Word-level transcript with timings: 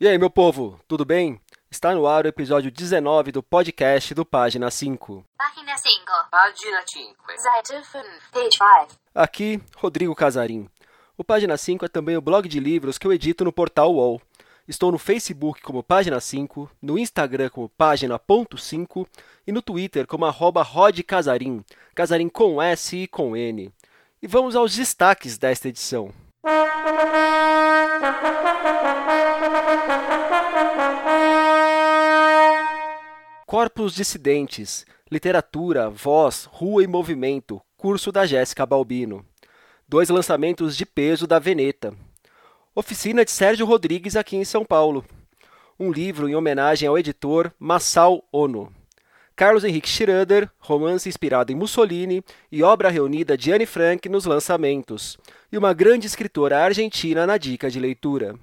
E 0.00 0.06
aí, 0.06 0.16
meu 0.16 0.30
povo, 0.30 0.78
tudo 0.86 1.04
bem? 1.04 1.40
Está 1.68 1.92
no 1.92 2.06
ar 2.06 2.24
o 2.24 2.28
episódio 2.28 2.70
19 2.70 3.32
do 3.32 3.42
podcast 3.42 4.14
do 4.14 4.24
Página 4.24 4.70
5. 4.70 5.24
Página 5.36 5.76
5. 5.76 5.90
Página 6.30 6.82
5. 6.86 7.16
Seite 7.36 7.84
5. 7.84 8.04
Page 8.32 8.56
5. 8.88 9.00
Aqui, 9.14 9.60
Rodrigo 9.76 10.14
Casarim. 10.14 10.70
O 11.16 11.24
Página 11.24 11.56
5 11.56 11.84
é 11.84 11.88
também 11.88 12.16
o 12.16 12.20
blog 12.20 12.48
de 12.48 12.60
livros 12.60 12.96
que 12.96 13.08
eu 13.08 13.12
edito 13.12 13.44
no 13.44 13.52
portal 13.52 13.92
UOL. 13.92 14.22
Estou 14.68 14.92
no 14.92 14.98
Facebook 14.98 15.60
como 15.62 15.82
Página 15.82 16.20
5, 16.20 16.70
no 16.80 16.96
Instagram 16.96 17.48
como 17.48 17.68
Página.5 17.68 19.06
e 19.46 19.50
no 19.50 19.60
Twitter 19.60 20.06
como 20.06 20.26
arroba 20.26 20.64
Casarim, 21.06 21.64
Casarim 21.92 22.28
com 22.28 22.62
S 22.62 22.96
e 22.96 23.08
com 23.08 23.36
N. 23.36 23.72
E 24.20 24.26
vamos 24.26 24.56
aos 24.56 24.74
destaques 24.74 25.38
desta 25.38 25.68
edição. 25.68 26.12
Corpos 33.46 33.94
Dissidentes, 33.94 34.84
Literatura, 35.08 35.88
Voz, 35.88 36.48
Rua 36.50 36.82
e 36.82 36.88
Movimento, 36.88 37.60
curso 37.76 38.10
da 38.10 38.26
Jéssica 38.26 38.66
Balbino. 38.66 39.24
Dois 39.88 40.08
lançamentos 40.08 40.76
de 40.76 40.84
peso 40.84 41.24
da 41.24 41.38
Veneta. 41.38 41.94
Oficina 42.74 43.24
de 43.24 43.30
Sérgio 43.30 43.64
Rodrigues 43.64 44.16
aqui 44.16 44.36
em 44.36 44.44
São 44.44 44.64
Paulo. 44.64 45.04
Um 45.78 45.92
livro 45.92 46.28
em 46.28 46.34
homenagem 46.34 46.88
ao 46.88 46.98
editor 46.98 47.52
Massal 47.56 48.24
Ono. 48.32 48.77
Carlos 49.38 49.62
Henrique 49.62 49.88
Schroeder, 49.88 50.50
romance 50.58 51.08
inspirado 51.08 51.52
em 51.52 51.54
Mussolini 51.54 52.24
e 52.50 52.60
obra 52.64 52.88
reunida 52.88 53.38
de 53.38 53.52
Anne 53.52 53.66
Frank 53.66 54.08
nos 54.08 54.24
lançamentos. 54.24 55.16
E 55.52 55.56
uma 55.56 55.72
grande 55.72 56.08
escritora 56.08 56.58
argentina 56.58 57.24
na 57.24 57.38
dica 57.38 57.70
de 57.70 57.78
leitura. 57.78 58.34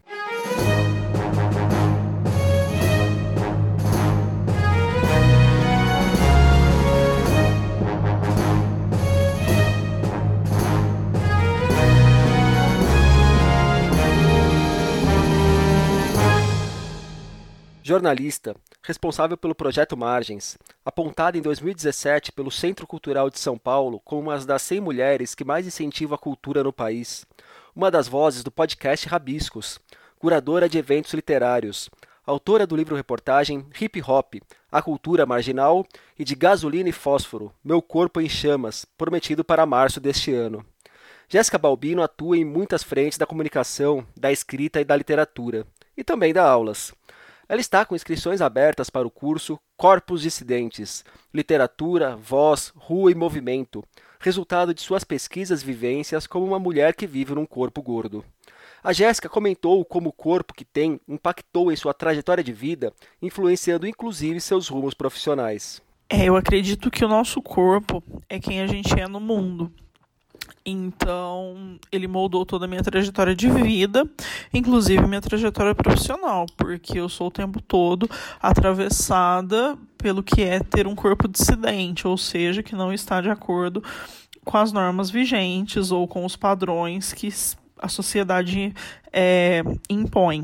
Jornalista, 17.87 18.55
responsável 18.81 19.37
pelo 19.37 19.53
projeto 19.53 19.95
Margens, 19.95 20.57
apontada 20.83 21.37
em 21.37 21.41
2017 21.43 22.31
pelo 22.31 22.49
Centro 22.49 22.87
Cultural 22.87 23.29
de 23.29 23.37
São 23.37 23.59
Paulo 23.59 24.01
como 24.03 24.23
uma 24.23 24.39
das 24.39 24.63
100 24.63 24.81
mulheres 24.81 25.35
que 25.35 25.43
mais 25.43 25.67
incentivam 25.67 26.15
a 26.15 26.17
cultura 26.17 26.63
no 26.63 26.73
país, 26.73 27.27
uma 27.75 27.91
das 27.91 28.07
vozes 28.07 28.43
do 28.43 28.49
podcast 28.49 29.07
Rabiscos, 29.07 29.79
curadora 30.17 30.67
de 30.67 30.79
eventos 30.79 31.13
literários, 31.13 31.87
autora 32.25 32.65
do 32.65 32.75
livro-reportagem 32.75 33.63
Hip 33.79 34.01
Hop, 34.01 34.33
A 34.71 34.81
Cultura 34.81 35.23
Marginal 35.27 35.85
e 36.17 36.23
de 36.23 36.33
Gasolina 36.33 36.89
e 36.89 36.91
Fósforo, 36.91 37.53
Meu 37.63 37.83
Corpo 37.83 38.19
em 38.19 38.27
Chamas, 38.27 38.83
prometido 38.97 39.43
para 39.43 39.63
março 39.63 39.99
deste 39.99 40.33
ano. 40.33 40.65
Jéssica 41.29 41.59
Balbino 41.59 42.01
atua 42.01 42.35
em 42.35 42.45
muitas 42.45 42.81
frentes 42.81 43.19
da 43.19 43.27
comunicação, 43.27 44.07
da 44.17 44.31
escrita 44.31 44.81
e 44.81 44.83
da 44.83 44.95
literatura, 44.95 45.67
e 45.95 46.03
também 46.03 46.33
dá 46.33 46.49
aulas. 46.49 46.91
Ela 47.47 47.61
está 47.61 47.85
com 47.85 47.95
inscrições 47.95 48.41
abertas 48.41 48.89
para 48.89 49.07
o 49.07 49.11
curso 49.11 49.59
Corpos 49.77 50.21
Dissidentes, 50.21 51.05
Literatura, 51.33 52.15
Voz, 52.15 52.71
Rua 52.75 53.11
e 53.11 53.15
Movimento, 53.15 53.83
resultado 54.19 54.73
de 54.73 54.81
suas 54.81 55.03
pesquisas 55.03 55.61
e 55.61 55.65
vivências 55.65 56.25
como 56.25 56.45
uma 56.45 56.57
mulher 56.57 56.95
que 56.95 57.05
vive 57.05 57.35
num 57.35 57.45
corpo 57.45 57.81
gordo. 57.83 58.25
A 58.83 58.93
Jéssica 58.93 59.29
comentou 59.29 59.83
como 59.85 60.09
o 60.09 60.13
corpo 60.13 60.53
que 60.53 60.65
tem 60.65 60.99
impactou 61.07 61.71
em 61.71 61.75
sua 61.75 61.93
trajetória 61.93 62.43
de 62.43 62.53
vida, 62.53 62.91
influenciando 63.21 63.87
inclusive 63.87 64.41
seus 64.41 64.67
rumos 64.67 64.93
profissionais. 64.93 65.81
É, 66.09 66.25
eu 66.25 66.35
acredito 66.35 66.91
que 66.91 67.03
o 67.03 67.07
nosso 67.07 67.41
corpo 67.41 68.03
é 68.29 68.39
quem 68.39 68.61
a 68.61 68.67
gente 68.67 68.99
é 68.99 69.07
no 69.07 69.19
mundo. 69.19 69.71
Então, 70.65 71.77
ele 71.91 72.07
moldou 72.07 72.45
toda 72.45 72.65
a 72.65 72.67
minha 72.67 72.81
trajetória 72.81 73.35
de 73.35 73.49
vida, 73.49 74.09
inclusive 74.51 75.05
minha 75.05 75.21
trajetória 75.21 75.75
profissional, 75.75 76.47
porque 76.57 76.99
eu 76.99 77.07
sou 77.07 77.27
o 77.27 77.31
tempo 77.31 77.61
todo 77.61 78.09
atravessada 78.41 79.77
pelo 79.97 80.23
que 80.23 80.41
é 80.41 80.59
ter 80.59 80.87
um 80.87 80.95
corpo 80.95 81.27
dissidente, 81.27 82.07
ou 82.07 82.17
seja, 82.17 82.63
que 82.63 82.75
não 82.75 82.91
está 82.91 83.21
de 83.21 83.29
acordo 83.29 83.83
com 84.43 84.57
as 84.57 84.71
normas 84.71 85.09
vigentes 85.09 85.91
ou 85.91 86.07
com 86.07 86.25
os 86.25 86.35
padrões 86.35 87.13
que 87.13 87.29
a 87.79 87.87
sociedade 87.87 88.73
é, 89.11 89.61
impõe. 89.89 90.41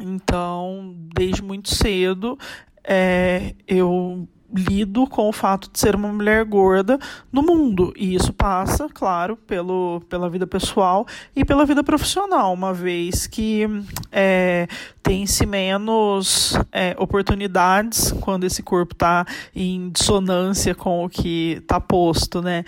Então, 0.00 0.94
desde 1.14 1.42
muito 1.42 1.74
cedo, 1.74 2.38
é, 2.84 3.54
eu 3.66 4.28
lido 4.54 5.06
com 5.06 5.28
o 5.28 5.32
fato 5.32 5.70
de 5.70 5.78
ser 5.78 5.94
uma 5.94 6.08
mulher 6.08 6.44
gorda 6.44 6.98
no 7.30 7.42
mundo. 7.42 7.92
E 7.96 8.14
isso 8.14 8.32
passa, 8.32 8.88
claro, 8.88 9.36
pelo, 9.36 10.00
pela 10.08 10.28
vida 10.28 10.46
pessoal 10.46 11.06
e 11.36 11.44
pela 11.44 11.66
vida 11.66 11.84
profissional, 11.84 12.52
uma 12.52 12.72
vez 12.72 13.26
que 13.26 13.66
é, 14.10 14.66
tem-se 15.02 15.44
menos 15.46 16.54
é, 16.72 16.94
oportunidades 16.98 18.12
quando 18.20 18.44
esse 18.44 18.62
corpo 18.62 18.94
está 18.94 19.26
em 19.54 19.90
dissonância 19.90 20.74
com 20.74 21.04
o 21.04 21.08
que 21.08 21.58
está 21.60 21.80
posto, 21.80 22.40
né? 22.40 22.64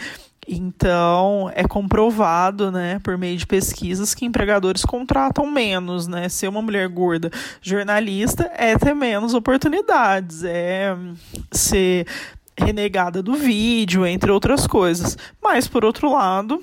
Então, 0.52 1.48
é 1.54 1.62
comprovado, 1.62 2.72
né, 2.72 2.98
por 3.04 3.16
meio 3.16 3.36
de 3.36 3.46
pesquisas, 3.46 4.16
que 4.16 4.24
empregadores 4.24 4.84
contratam 4.84 5.48
menos, 5.48 6.08
né? 6.08 6.28
Ser 6.28 6.48
uma 6.48 6.60
mulher 6.60 6.88
gorda 6.88 7.30
jornalista 7.62 8.50
é 8.56 8.76
ter 8.76 8.92
menos 8.92 9.32
oportunidades, 9.32 10.42
é 10.42 10.96
ser 11.52 12.04
renegada 12.58 13.22
do 13.22 13.34
vídeo, 13.34 14.04
entre 14.04 14.32
outras 14.32 14.66
coisas. 14.66 15.16
Mas, 15.40 15.68
por 15.68 15.84
outro 15.84 16.12
lado, 16.12 16.60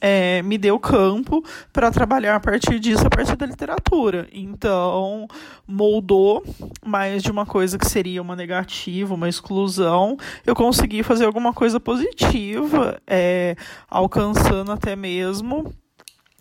é, 0.00 0.42
me 0.42 0.56
deu 0.56 0.78
campo 0.78 1.44
para 1.72 1.90
trabalhar 1.90 2.36
a 2.36 2.40
partir 2.40 2.80
disso, 2.80 3.06
a 3.06 3.10
partir 3.10 3.36
da 3.36 3.46
literatura. 3.46 4.26
Então, 4.32 5.28
moldou 5.66 6.42
mais 6.84 7.22
de 7.22 7.30
uma 7.30 7.44
coisa 7.44 7.78
que 7.78 7.88
seria 7.88 8.22
uma 8.22 8.34
negativa, 8.34 9.14
uma 9.14 9.28
exclusão, 9.28 10.16
eu 10.46 10.54
consegui 10.54 11.02
fazer 11.02 11.26
alguma 11.26 11.52
coisa 11.52 11.78
positiva, 11.78 13.00
é, 13.06 13.54
alcançando 13.88 14.72
até 14.72 14.96
mesmo 14.96 15.72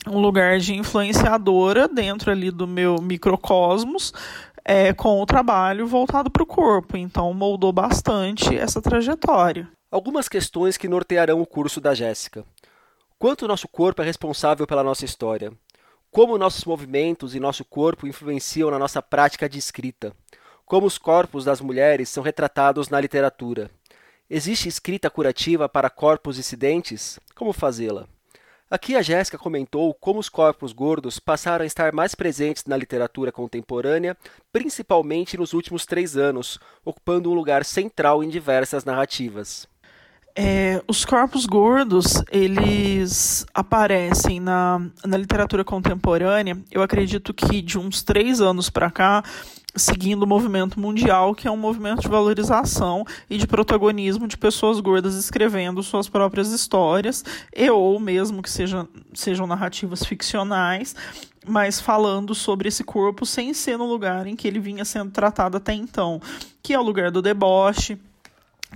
um 0.07 0.19
lugar 0.19 0.59
de 0.59 0.73
influenciadora 0.73 1.87
dentro 1.87 2.31
ali 2.31 2.49
do 2.51 2.65
meu 2.65 3.01
microcosmos, 3.01 4.13
é, 4.63 4.93
com 4.93 5.21
o 5.21 5.25
trabalho 5.25 5.87
voltado 5.87 6.29
para 6.29 6.43
o 6.43 6.45
corpo. 6.45 6.95
Então, 6.95 7.33
moldou 7.33 7.73
bastante 7.73 8.55
essa 8.55 8.81
trajetória. 8.81 9.67
Algumas 9.91 10.29
questões 10.29 10.77
que 10.77 10.87
nortearão 10.87 11.41
o 11.41 11.45
curso 11.45 11.81
da 11.81 11.95
Jéssica. 11.95 12.45
Quanto 13.19 13.43
o 13.43 13.47
nosso 13.49 13.67
corpo 13.67 14.01
é 14.01 14.05
responsável 14.05 14.65
pela 14.65 14.81
nossa 14.81 15.03
história? 15.03 15.51
Como 16.09 16.37
nossos 16.37 16.63
movimentos 16.63 17.35
e 17.35 17.39
nosso 17.39 17.65
corpo 17.65 18.07
influenciam 18.07 18.71
na 18.71 18.79
nossa 18.79 19.01
prática 19.01 19.49
de 19.49 19.59
escrita? 19.59 20.13
Como 20.65 20.87
os 20.87 20.97
corpos 20.97 21.43
das 21.43 21.59
mulheres 21.59 22.07
são 22.07 22.23
retratados 22.23 22.87
na 22.87 22.97
literatura? 22.97 23.69
Existe 24.29 24.69
escrita 24.69 25.09
curativa 25.09 25.67
para 25.67 25.89
corpos 25.89 26.37
dissidentes? 26.37 27.19
Como 27.35 27.51
fazê-la? 27.51 28.07
Aqui 28.71 28.95
a 28.95 29.01
Jéssica 29.01 29.37
comentou 29.37 29.93
como 29.93 30.21
os 30.21 30.29
corpos 30.29 30.71
gordos 30.71 31.19
passaram 31.19 31.63
a 31.63 31.67
estar 31.67 31.91
mais 31.91 32.15
presentes 32.15 32.63
na 32.63 32.77
literatura 32.77 33.33
contemporânea, 33.33 34.15
principalmente 34.49 35.37
nos 35.37 35.51
últimos 35.51 35.85
três 35.85 36.15
anos, 36.15 36.57
ocupando 36.85 37.29
um 37.29 37.33
lugar 37.33 37.65
central 37.65 38.23
em 38.23 38.29
diversas 38.29 38.85
narrativas. 38.85 39.67
É, 40.35 40.81
os 40.87 41.03
corpos 41.03 41.45
gordos, 41.45 42.23
eles 42.31 43.45
aparecem 43.53 44.39
na, 44.39 44.81
na 45.05 45.17
literatura 45.17 45.63
contemporânea, 45.63 46.57
eu 46.71 46.81
acredito 46.81 47.33
que 47.33 47.61
de 47.61 47.77
uns 47.77 48.03
três 48.03 48.39
anos 48.39 48.69
para 48.69 48.89
cá, 48.89 49.23
seguindo 49.75 50.23
o 50.23 50.27
movimento 50.27 50.79
mundial, 50.79 51.35
que 51.35 51.47
é 51.47 51.51
um 51.51 51.57
movimento 51.57 52.01
de 52.01 52.07
valorização 52.07 53.05
e 53.29 53.37
de 53.37 53.47
protagonismo 53.47 54.27
de 54.27 54.37
pessoas 54.37 54.79
gordas 54.79 55.15
escrevendo 55.15 55.83
suas 55.83 56.07
próprias 56.07 56.51
histórias, 56.51 57.23
e 57.55 57.69
ou 57.69 57.99
mesmo 57.99 58.41
que 58.41 58.49
seja, 58.49 58.87
sejam 59.13 59.45
narrativas 59.45 60.05
ficcionais, 60.05 60.95
mas 61.45 61.79
falando 61.81 62.35
sobre 62.35 62.67
esse 62.67 62.83
corpo 62.83 63.25
sem 63.25 63.53
ser 63.53 63.77
no 63.77 63.85
lugar 63.85 64.27
em 64.27 64.35
que 64.35 64.47
ele 64.47 64.59
vinha 64.59 64.85
sendo 64.85 65.11
tratado 65.11 65.57
até 65.57 65.73
então, 65.73 66.21
que 66.61 66.73
é 66.73 66.79
o 66.79 66.83
lugar 66.83 67.11
do 67.11 67.21
deboche, 67.21 67.97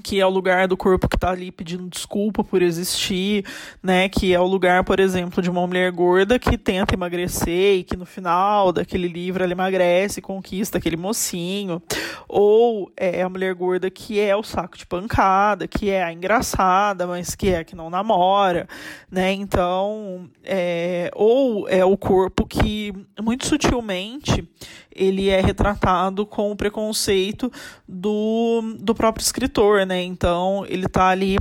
que 0.01 0.19
é 0.19 0.25
o 0.25 0.29
lugar 0.29 0.67
do 0.67 0.75
corpo 0.75 1.07
que 1.07 1.15
está 1.15 1.29
ali 1.29 1.51
pedindo 1.51 1.87
desculpa 1.87 2.43
por 2.43 2.61
existir, 2.61 3.45
né? 3.81 4.09
Que 4.09 4.33
é 4.33 4.39
o 4.39 4.45
lugar, 4.45 4.83
por 4.83 4.99
exemplo, 4.99 5.41
de 5.41 5.49
uma 5.49 5.65
mulher 5.67 5.91
gorda 5.91 6.39
que 6.39 6.57
tenta 6.57 6.95
emagrecer 6.95 7.77
e 7.77 7.83
que 7.83 7.95
no 7.95 8.05
final 8.05 8.71
daquele 8.71 9.07
livro 9.07 9.43
ela 9.43 9.51
emagrece 9.51 10.19
e 10.19 10.21
conquista 10.21 10.79
aquele 10.79 10.97
mocinho. 10.97 11.81
Ou 12.27 12.91
é 12.97 13.21
a 13.21 13.29
mulher 13.29 13.53
gorda 13.53 13.89
que 13.91 14.19
é 14.19 14.35
o 14.35 14.43
saco 14.43 14.77
de 14.77 14.85
pancada, 14.85 15.67
que 15.67 15.89
é 15.89 16.03
a 16.03 16.11
engraçada, 16.11 17.05
mas 17.05 17.35
que 17.35 17.49
é 17.49 17.63
que 17.63 17.75
não 17.75 17.89
namora, 17.89 18.67
né? 19.11 19.31
Então, 19.31 20.27
é, 20.43 21.11
ou 21.13 21.69
é 21.69 21.85
o 21.85 21.95
corpo 21.95 22.47
que 22.47 22.93
muito 23.21 23.45
sutilmente 23.45 24.47
ele 24.95 25.29
é 25.29 25.41
retratado 25.41 26.25
com 26.25 26.51
o 26.51 26.55
preconceito 26.55 27.51
do, 27.87 28.75
do 28.79 28.93
próprio 28.93 29.23
escritor, 29.23 29.82
né? 29.85 30.01
Então 30.03 30.65
ele 30.67 30.85
está 30.85 31.07
ali 31.09 31.37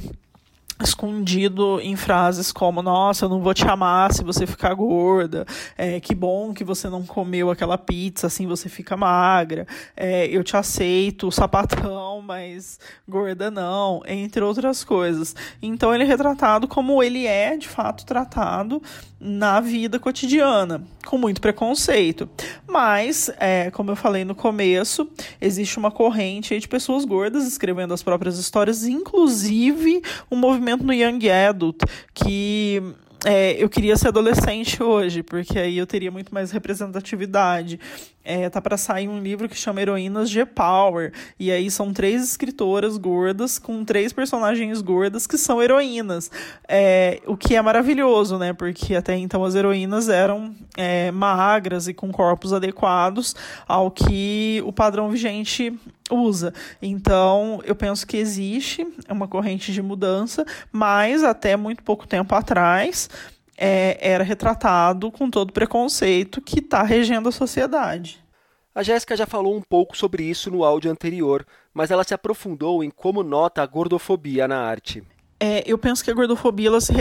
escondido 0.82 1.80
em 1.80 1.96
frases 1.96 2.52
como 2.52 2.82
nossa, 2.82 3.24
eu 3.24 3.28
não 3.28 3.40
vou 3.40 3.54
te 3.54 3.66
amar 3.66 4.12
se 4.12 4.24
você 4.24 4.46
ficar 4.46 4.74
gorda, 4.74 5.46
é, 5.76 6.00
que 6.00 6.14
bom 6.14 6.52
que 6.52 6.64
você 6.64 6.88
não 6.88 7.04
comeu 7.04 7.50
aquela 7.50 7.78
pizza, 7.78 8.26
assim 8.26 8.46
você 8.46 8.68
fica 8.68 8.96
magra, 8.96 9.66
é, 9.96 10.26
eu 10.26 10.42
te 10.42 10.56
aceito, 10.56 11.30
sapatão, 11.30 12.20
mas 12.20 12.78
gorda 13.08 13.50
não, 13.50 14.02
entre 14.06 14.42
outras 14.42 14.84
coisas. 14.84 15.34
Então 15.60 15.94
ele 15.94 16.04
é 16.04 16.06
retratado 16.06 16.66
como 16.66 17.02
ele 17.02 17.26
é 17.26 17.56
de 17.56 17.68
fato 17.68 18.04
tratado 18.04 18.82
na 19.24 19.60
vida 19.60 20.00
cotidiana, 20.00 20.82
com 21.06 21.16
muito 21.16 21.40
preconceito. 21.40 22.28
Mas, 22.66 23.30
é, 23.38 23.70
como 23.70 23.92
eu 23.92 23.96
falei 23.96 24.24
no 24.24 24.34
começo, 24.34 25.08
existe 25.40 25.78
uma 25.78 25.92
corrente 25.92 26.58
de 26.58 26.66
pessoas 26.66 27.04
gordas 27.04 27.46
escrevendo 27.46 27.94
as 27.94 28.02
próprias 28.02 28.36
histórias, 28.36 28.84
inclusive 28.84 30.02
um 30.28 30.36
movimento 30.36 30.84
no 30.84 30.92
Young 30.92 31.30
Adult 31.30 31.82
que 32.12 32.82
é, 33.24 33.62
eu 33.62 33.68
queria 33.68 33.96
ser 33.96 34.08
adolescente 34.08 34.82
hoje, 34.82 35.22
porque 35.22 35.56
aí 35.58 35.78
eu 35.78 35.86
teria 35.86 36.10
muito 36.10 36.34
mais 36.34 36.50
representatividade. 36.50 37.78
É, 38.24 38.48
tá 38.48 38.60
para 38.60 38.76
sair 38.76 39.08
um 39.08 39.20
livro 39.20 39.48
que 39.48 39.56
chama 39.56 39.80
Heroínas 39.80 40.30
de 40.30 40.44
Power. 40.44 41.12
E 41.38 41.50
aí 41.50 41.70
são 41.70 41.92
três 41.92 42.22
escritoras 42.22 42.96
gordas 42.96 43.58
com 43.58 43.84
três 43.84 44.12
personagens 44.12 44.80
gordas 44.80 45.26
que 45.26 45.36
são 45.36 45.62
heroínas. 45.62 46.30
É, 46.68 47.20
o 47.26 47.36
que 47.36 47.56
é 47.56 47.62
maravilhoso, 47.62 48.38
né? 48.38 48.52
Porque 48.52 48.94
até 48.94 49.16
então 49.16 49.44
as 49.44 49.54
heroínas 49.54 50.08
eram 50.08 50.54
é, 50.76 51.10
magras 51.10 51.88
e 51.88 51.94
com 51.94 52.12
corpos 52.12 52.52
adequados 52.52 53.34
ao 53.66 53.90
que 53.90 54.62
o 54.64 54.72
padrão 54.72 55.10
vigente 55.10 55.76
usa. 56.10 56.52
Então, 56.80 57.60
eu 57.64 57.74
penso 57.74 58.06
que 58.06 58.16
existe 58.16 58.86
uma 59.08 59.26
corrente 59.26 59.72
de 59.72 59.82
mudança, 59.82 60.44
mas 60.70 61.24
até 61.24 61.56
muito 61.56 61.82
pouco 61.82 62.06
tempo 62.06 62.34
atrás 62.34 63.08
é, 63.56 63.98
era 64.00 64.24
retratado 64.24 65.10
com 65.10 65.30
todo 65.30 65.52
preconceito 65.52 66.40
que 66.40 66.58
está 66.58 66.82
regendo 66.82 67.28
a 67.28 67.32
sociedade. 67.32 68.22
A 68.74 68.82
Jéssica 68.82 69.14
já 69.16 69.26
falou 69.26 69.54
um 69.54 69.60
pouco 69.60 69.96
sobre 69.96 70.24
isso 70.24 70.50
no 70.50 70.64
áudio 70.64 70.90
anterior, 70.90 71.46
mas 71.74 71.90
ela 71.90 72.04
se 72.04 72.14
aprofundou 72.14 72.82
em 72.82 72.90
como 72.90 73.22
nota 73.22 73.62
a 73.62 73.66
gordofobia 73.66 74.48
na 74.48 74.58
arte. 74.58 75.02
É, 75.44 75.64
eu 75.66 75.76
penso 75.76 76.04
que 76.04 76.10
a 76.10 76.14
gordofobia 76.14 76.68
ela 76.68 76.80
se, 76.80 76.92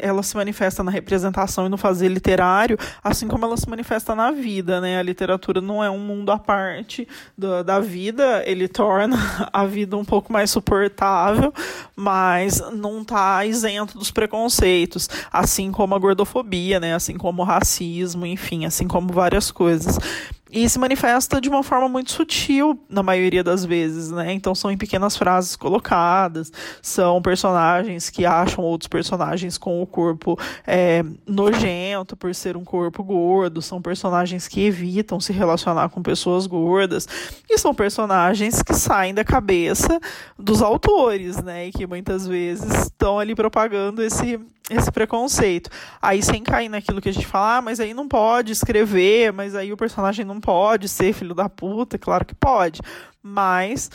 ela 0.00 0.22
se 0.22 0.36
manifesta 0.36 0.84
na 0.84 0.90
representação 0.90 1.64
e 1.64 1.70
no 1.70 1.78
fazer 1.78 2.08
literário, 2.08 2.78
assim 3.02 3.26
como 3.26 3.46
ela 3.46 3.56
se 3.56 3.66
manifesta 3.66 4.14
na 4.14 4.30
vida, 4.30 4.82
né? 4.82 4.98
A 4.98 5.02
literatura 5.02 5.62
não 5.62 5.82
é 5.82 5.88
um 5.88 5.98
mundo 5.98 6.30
à 6.30 6.38
parte 6.38 7.08
do, 7.38 7.64
da 7.64 7.80
vida, 7.80 8.42
ele 8.44 8.68
torna 8.68 9.16
a 9.50 9.64
vida 9.64 9.96
um 9.96 10.04
pouco 10.04 10.30
mais 10.30 10.50
suportável, 10.50 11.54
mas 11.96 12.60
não 12.70 13.00
está 13.00 13.42
isento 13.46 13.96
dos 13.96 14.10
preconceitos, 14.10 15.08
assim 15.32 15.72
como 15.72 15.94
a 15.94 15.98
gordofobia, 15.98 16.78
né? 16.78 16.94
Assim 16.94 17.16
como 17.16 17.40
o 17.40 17.46
racismo, 17.46 18.26
enfim, 18.26 18.66
assim 18.66 18.86
como 18.86 19.10
várias 19.10 19.50
coisas. 19.50 19.98
E 20.48 20.68
se 20.68 20.78
manifesta 20.78 21.40
de 21.40 21.48
uma 21.48 21.64
forma 21.64 21.88
muito 21.88 22.12
sutil, 22.12 22.78
na 22.88 23.02
maioria 23.02 23.42
das 23.42 23.64
vezes, 23.64 24.12
né? 24.12 24.32
Então 24.32 24.54
são 24.54 24.70
em 24.70 24.78
pequenas 24.78 25.16
frases 25.16 25.56
colocadas, 25.56 26.52
são 26.80 27.20
personagens 27.20 28.10
que 28.10 28.24
acham 28.24 28.62
outros 28.62 28.86
personagens 28.86 29.58
com 29.58 29.82
o 29.82 29.86
corpo 29.86 30.38
é, 30.64 31.04
nojento 31.26 32.16
por 32.16 32.32
ser 32.32 32.56
um 32.56 32.62
corpo 32.62 33.02
gordo, 33.02 33.60
são 33.60 33.82
personagens 33.82 34.46
que 34.46 34.64
evitam 34.64 35.18
se 35.18 35.32
relacionar 35.32 35.88
com 35.88 36.00
pessoas 36.00 36.46
gordas, 36.46 37.08
e 37.50 37.58
são 37.58 37.74
personagens 37.74 38.62
que 38.62 38.72
saem 38.72 39.12
da 39.12 39.24
cabeça 39.24 39.98
dos 40.38 40.62
autores, 40.62 41.42
né? 41.42 41.66
E 41.66 41.72
que 41.72 41.88
muitas 41.88 42.24
vezes 42.24 42.84
estão 42.84 43.18
ali 43.18 43.34
propagando 43.34 44.00
esse, 44.00 44.38
esse 44.70 44.92
preconceito. 44.92 45.70
Aí 46.00 46.22
sem 46.22 46.42
cair 46.44 46.68
naquilo 46.68 47.00
que 47.00 47.08
a 47.08 47.12
gente 47.12 47.26
fala, 47.26 47.56
ah, 47.56 47.62
mas 47.62 47.80
aí 47.80 47.92
não 47.92 48.06
pode 48.06 48.52
escrever, 48.52 49.32
mas 49.32 49.56
aí 49.56 49.72
o 49.72 49.76
personagem 49.76 50.24
não 50.24 50.35
pode 50.40 50.88
ser 50.88 51.12
filho 51.12 51.34
da 51.34 51.48
puta, 51.48 51.98
claro 51.98 52.24
que 52.24 52.34
pode. 52.34 52.80
Mas 53.22 53.90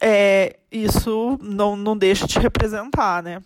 é, 0.00 0.56
isso 0.70 1.38
não, 1.40 1.76
não 1.76 1.96
deixa 1.96 2.26
de 2.26 2.38
representar, 2.38 3.22
né? 3.22 3.40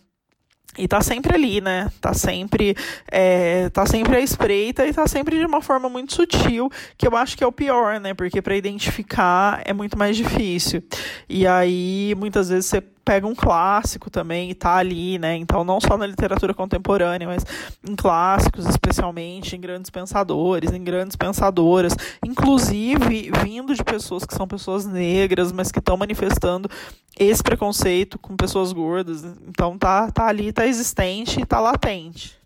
E 0.79 0.87
tá 0.87 1.01
sempre 1.01 1.35
ali, 1.35 1.61
né? 1.61 1.91
Tá 2.01 2.13
sempre, 2.13 2.77
é, 3.11 3.69
tá 3.71 3.87
sempre 3.87 4.17
à 4.17 4.21
espreita 4.21 4.87
e 4.87 4.93
tá 4.93 5.07
sempre 5.07 5.39
de 5.39 5.47
uma 5.47 5.63
forma 5.63 5.89
muito 5.89 6.15
sutil, 6.15 6.71
que 6.99 7.07
eu 7.07 7.17
acho 7.17 7.37
que 7.37 7.43
é 7.43 7.47
o 7.47 7.53
pior, 7.53 7.99
né? 7.99 8.13
Porque 8.15 8.43
para 8.43 8.57
identificar 8.57 9.63
é 9.65 9.73
muito 9.73 9.97
mais 9.97 10.17
difícil. 10.17 10.83
E 11.29 11.47
aí, 11.47 12.15
muitas 12.17 12.51
vezes 12.51 12.67
você 12.67 12.83
pega 13.07 13.25
um 13.25 13.37
clássico 13.37 14.11
também 14.11 14.51
e 14.51 14.55
tá 14.55 14.75
ali, 14.75 15.17
né? 15.17 15.37
Então, 15.37 15.63
não 15.63 15.81
só 15.81 15.97
na 15.97 16.05
literatura 16.05 16.53
contemporânea, 16.53 17.29
mas 17.29 17.45
em 17.89 17.95
clássicos, 17.95 18.67
especialmente, 18.67 19.55
em 19.55 19.61
grandes 19.61 19.89
pensadores, 19.89 20.73
em 20.73 20.83
grandes 20.83 21.15
pensadoras, 21.15 21.97
inclusive 22.25 23.31
vindo 23.45 23.73
de 23.77 23.85
pessoas 23.85 24.27
que 24.27 24.35
são 24.35 24.49
pessoas 24.49 24.85
negras, 24.85 25.53
mas 25.53 25.71
que 25.71 25.79
estão 25.79 25.97
manifestando 25.97 26.69
esse 27.17 27.41
preconceito 27.45 28.19
com 28.19 28.37
pessoas 28.37 28.73
gordas. 28.73 29.23
Então, 29.47 29.79
tá, 29.79 30.11
tá 30.11 30.27
ali, 30.27 30.53
tá 30.53 30.67
existente 30.67 31.41
e 31.41 31.47
tá 31.47 31.61
latente. 31.61 32.37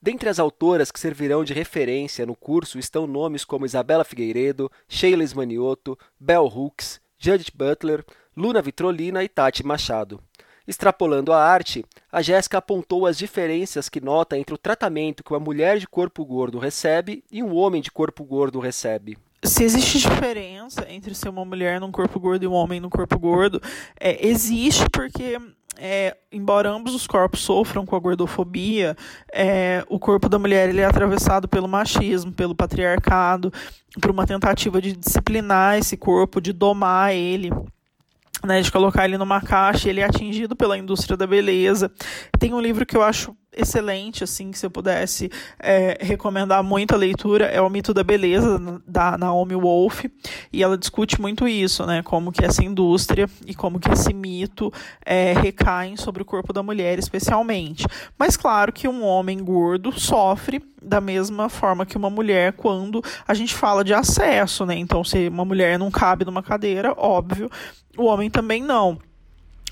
Dentre 0.00 0.28
as 0.28 0.38
autoras 0.38 0.92
que 0.92 1.00
servirão 1.00 1.42
de 1.42 1.52
referência 1.52 2.24
no 2.24 2.36
curso 2.36 2.78
estão 2.78 3.04
nomes 3.04 3.44
como 3.44 3.66
Isabela 3.66 4.04
Figueiredo, 4.04 4.70
Sheila 4.88 5.24
Esmanioto, 5.24 5.98
Bell 6.20 6.46
Hooks, 6.46 7.00
Judith 7.18 7.50
Butler, 7.52 8.04
Luna 8.38 8.62
Vitrolina 8.62 9.24
e 9.24 9.28
Tati 9.28 9.66
Machado. 9.66 10.20
Extrapolando 10.64 11.32
a 11.32 11.42
arte, 11.42 11.84
a 12.12 12.22
Jéssica 12.22 12.58
apontou 12.58 13.04
as 13.04 13.18
diferenças 13.18 13.88
que 13.88 14.00
nota 14.00 14.38
entre 14.38 14.54
o 14.54 14.58
tratamento 14.58 15.24
que 15.24 15.32
uma 15.32 15.40
mulher 15.40 15.78
de 15.78 15.88
corpo 15.88 16.24
gordo 16.24 16.56
recebe 16.56 17.24
e 17.32 17.42
um 17.42 17.52
homem 17.56 17.82
de 17.82 17.90
corpo 17.90 18.22
gordo 18.22 18.60
recebe. 18.60 19.18
Se 19.42 19.64
existe 19.64 19.98
diferença 19.98 20.86
entre 20.88 21.16
ser 21.16 21.30
uma 21.30 21.44
mulher 21.44 21.80
num 21.80 21.90
corpo 21.90 22.20
gordo 22.20 22.44
e 22.44 22.46
um 22.46 22.52
homem 22.52 22.78
num 22.78 22.88
corpo 22.88 23.18
gordo, 23.18 23.60
é, 23.98 24.24
existe 24.24 24.88
porque 24.88 25.36
é, 25.76 26.16
embora 26.30 26.70
ambos 26.70 26.94
os 26.94 27.08
corpos 27.08 27.40
sofram 27.40 27.84
com 27.84 27.96
a 27.96 28.00
gordofobia, 28.00 28.96
é, 29.32 29.84
o 29.88 29.98
corpo 29.98 30.28
da 30.28 30.38
mulher 30.38 30.68
ele 30.68 30.80
é 30.80 30.84
atravessado 30.84 31.48
pelo 31.48 31.66
machismo, 31.66 32.30
pelo 32.30 32.54
patriarcado, 32.54 33.52
por 34.00 34.12
uma 34.12 34.24
tentativa 34.24 34.80
de 34.80 34.92
disciplinar 34.92 35.76
esse 35.76 35.96
corpo, 35.96 36.40
de 36.40 36.52
domar 36.52 37.12
ele 37.12 37.50
né, 38.44 38.60
de 38.60 38.70
colocar 38.70 39.04
ele 39.04 39.18
numa 39.18 39.40
caixa, 39.40 39.88
ele 39.88 40.00
é 40.00 40.04
atingido 40.04 40.54
pela 40.54 40.78
indústria 40.78 41.16
da 41.16 41.26
beleza. 41.26 41.90
Tem 42.38 42.54
um 42.54 42.60
livro 42.60 42.86
que 42.86 42.96
eu 42.96 43.02
acho 43.02 43.36
excelente, 43.58 44.22
assim, 44.22 44.52
que 44.52 44.58
se 44.58 44.64
eu 44.64 44.70
pudesse 44.70 45.30
é, 45.58 45.98
recomendar 46.00 46.62
muito 46.62 46.94
a 46.94 46.98
leitura, 46.98 47.46
é 47.46 47.60
O 47.60 47.68
Mito 47.68 47.92
da 47.92 48.04
Beleza, 48.04 48.80
da 48.86 49.18
Naomi 49.18 49.56
Wolf, 49.56 50.04
e 50.52 50.62
ela 50.62 50.78
discute 50.78 51.20
muito 51.20 51.46
isso, 51.48 51.84
né, 51.84 52.02
como 52.02 52.30
que 52.30 52.44
essa 52.44 52.64
indústria 52.64 53.28
e 53.44 53.54
como 53.54 53.80
que 53.80 53.90
esse 53.90 54.14
mito 54.14 54.72
é, 55.04 55.32
recaem 55.32 55.96
sobre 55.96 56.22
o 56.22 56.24
corpo 56.24 56.52
da 56.52 56.62
mulher, 56.62 56.98
especialmente. 56.98 57.84
Mas 58.16 58.36
claro 58.36 58.72
que 58.72 58.86
um 58.86 59.04
homem 59.04 59.42
gordo 59.42 59.92
sofre 59.98 60.62
da 60.80 61.00
mesma 61.00 61.48
forma 61.48 61.84
que 61.84 61.96
uma 61.96 62.08
mulher 62.08 62.52
quando 62.52 63.02
a 63.26 63.34
gente 63.34 63.54
fala 63.54 63.82
de 63.82 63.92
acesso, 63.92 64.64
né, 64.64 64.76
então 64.76 65.02
se 65.02 65.28
uma 65.28 65.44
mulher 65.44 65.78
não 65.78 65.90
cabe 65.90 66.24
numa 66.24 66.42
cadeira, 66.42 66.94
óbvio, 66.96 67.50
o 67.96 68.04
homem 68.04 68.30
também 68.30 68.62
não 68.62 68.98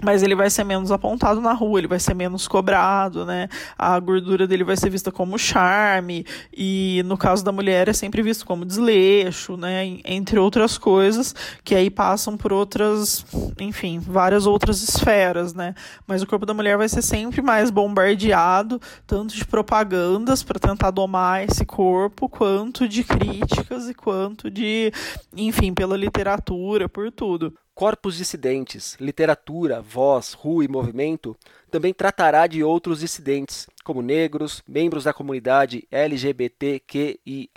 mas 0.03 0.23
ele 0.23 0.35
vai 0.35 0.51
ser 0.51 0.65
menos 0.65 0.93
apontado 0.93 1.41
na 1.41 1.53
rua, 1.53 1.81
ele 1.81 1.89
vai 1.89 1.99
ser 1.99 2.15
menos 2.15 2.47
cobrado, 2.47 3.25
né? 3.25 3.49
A 3.79 3.99
gordura 3.99 4.47
dele 4.47 4.63
vai 4.63 4.77
ser 4.77 4.91
vista 4.91 5.11
como 5.11 5.39
charme 5.39 6.27
e 6.55 7.03
no 7.07 7.17
caso 7.17 7.43
da 7.43 7.51
mulher 7.51 7.89
é 7.89 7.93
sempre 7.93 8.23
visto 8.23 8.45
como 8.45 8.65
desleixo, 8.65 9.57
né? 9.57 9.99
Entre 10.05 10.39
outras 10.39 10.77
coisas 10.77 11.35
que 11.65 11.75
aí 11.75 11.89
passam 11.89 12.37
por 12.37 12.53
outras, 12.53 13.25
enfim, 13.59 13.99
várias 13.99 14.47
outras 14.47 14.83
esferas, 14.83 15.55
né? 15.55 15.75
Mas 16.07 16.23
o 16.23 16.27
corpo 16.27 16.45
da 16.45 16.53
mulher 16.53 16.77
vai 16.77 16.89
ser 16.89 17.03
sempre 17.03 17.41
mais 17.41 17.71
bombardeado, 17.71 18.81
tanto 19.07 19.35
de 19.35 19.47
propagandas 19.47 20.43
para 20.43 20.61
tentar 20.61 20.91
domar 20.91 21.45
esse 21.45 21.65
corpo, 21.65 22.29
quanto 22.29 22.87
de 22.87 23.03
críticas 23.03 23.89
e 23.89 23.95
quanto 23.95 24.51
de, 24.51 24.93
enfim, 25.35 25.73
pela 25.73 25.97
literatura, 25.97 26.89
por 26.89 27.11
tudo. 27.11 27.55
Corpos 27.77 28.17
Dissidentes, 28.17 28.97
Literatura, 28.99 29.83
Voz, 29.83 30.33
Rua 30.33 30.65
e 30.65 30.69
Movimento 30.69 31.37
também 31.71 31.93
tratará 31.93 32.47
de 32.47 32.65
outros 32.65 33.01
dissidentes, 33.01 33.67
como 33.85 34.01
negros, 34.01 34.63
membros 34.67 35.05
da 35.05 35.13
comunidade 35.13 35.87
LGBTQIA, 35.91 37.51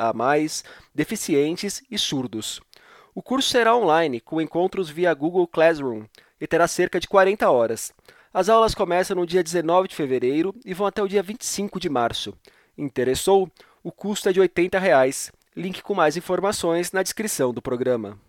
deficientes 0.93 1.81
e 1.89 1.97
surdos. 1.97 2.59
O 3.15 3.21
curso 3.21 3.47
será 3.47 3.73
online, 3.73 4.19
com 4.19 4.41
encontros 4.41 4.89
via 4.89 5.13
Google 5.13 5.47
Classroom, 5.47 6.03
e 6.41 6.45
terá 6.45 6.67
cerca 6.67 6.99
de 6.99 7.07
40 7.07 7.49
horas. 7.49 7.93
As 8.33 8.49
aulas 8.49 8.75
começam 8.75 9.15
no 9.15 9.25
dia 9.25 9.41
19 9.41 9.87
de 9.87 9.95
fevereiro 9.95 10.53
e 10.65 10.73
vão 10.73 10.85
até 10.85 11.01
o 11.01 11.07
dia 11.07 11.23
25 11.23 11.79
de 11.79 11.87
março. 11.87 12.33
Interessou? 12.77 13.49
O 13.81 13.89
custo 13.89 14.27
é 14.27 14.33
de 14.33 14.41
80 14.41 14.79
reais. 14.79 15.31
Link 15.55 15.81
com 15.81 15.95
mais 15.95 16.17
informações 16.17 16.91
na 16.91 17.03
descrição 17.03 17.53
do 17.53 17.61
programa. 17.61 18.19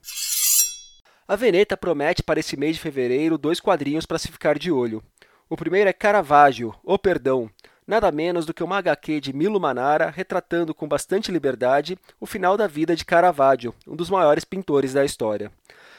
A 1.30 1.36
Veneta 1.36 1.76
promete 1.76 2.24
para 2.24 2.40
esse 2.40 2.56
mês 2.56 2.74
de 2.74 2.82
fevereiro 2.82 3.38
dois 3.38 3.60
quadrinhos 3.60 4.04
para 4.04 4.18
se 4.18 4.26
ficar 4.26 4.58
de 4.58 4.72
olho. 4.72 5.00
O 5.48 5.56
primeiro 5.56 5.88
é 5.88 5.92
Caravaggio, 5.92 6.74
O 6.82 6.98
Perdão, 6.98 7.48
nada 7.86 8.10
menos 8.10 8.44
do 8.44 8.52
que 8.52 8.64
uma 8.64 8.78
HQ 8.78 9.20
de 9.20 9.32
Milo 9.32 9.60
Manara 9.60 10.10
retratando 10.10 10.74
com 10.74 10.88
bastante 10.88 11.30
liberdade 11.30 11.96
o 12.18 12.26
final 12.26 12.56
da 12.56 12.66
vida 12.66 12.96
de 12.96 13.04
Caravaggio, 13.04 13.72
um 13.86 13.94
dos 13.94 14.10
maiores 14.10 14.44
pintores 14.44 14.92
da 14.92 15.04
história. 15.04 15.52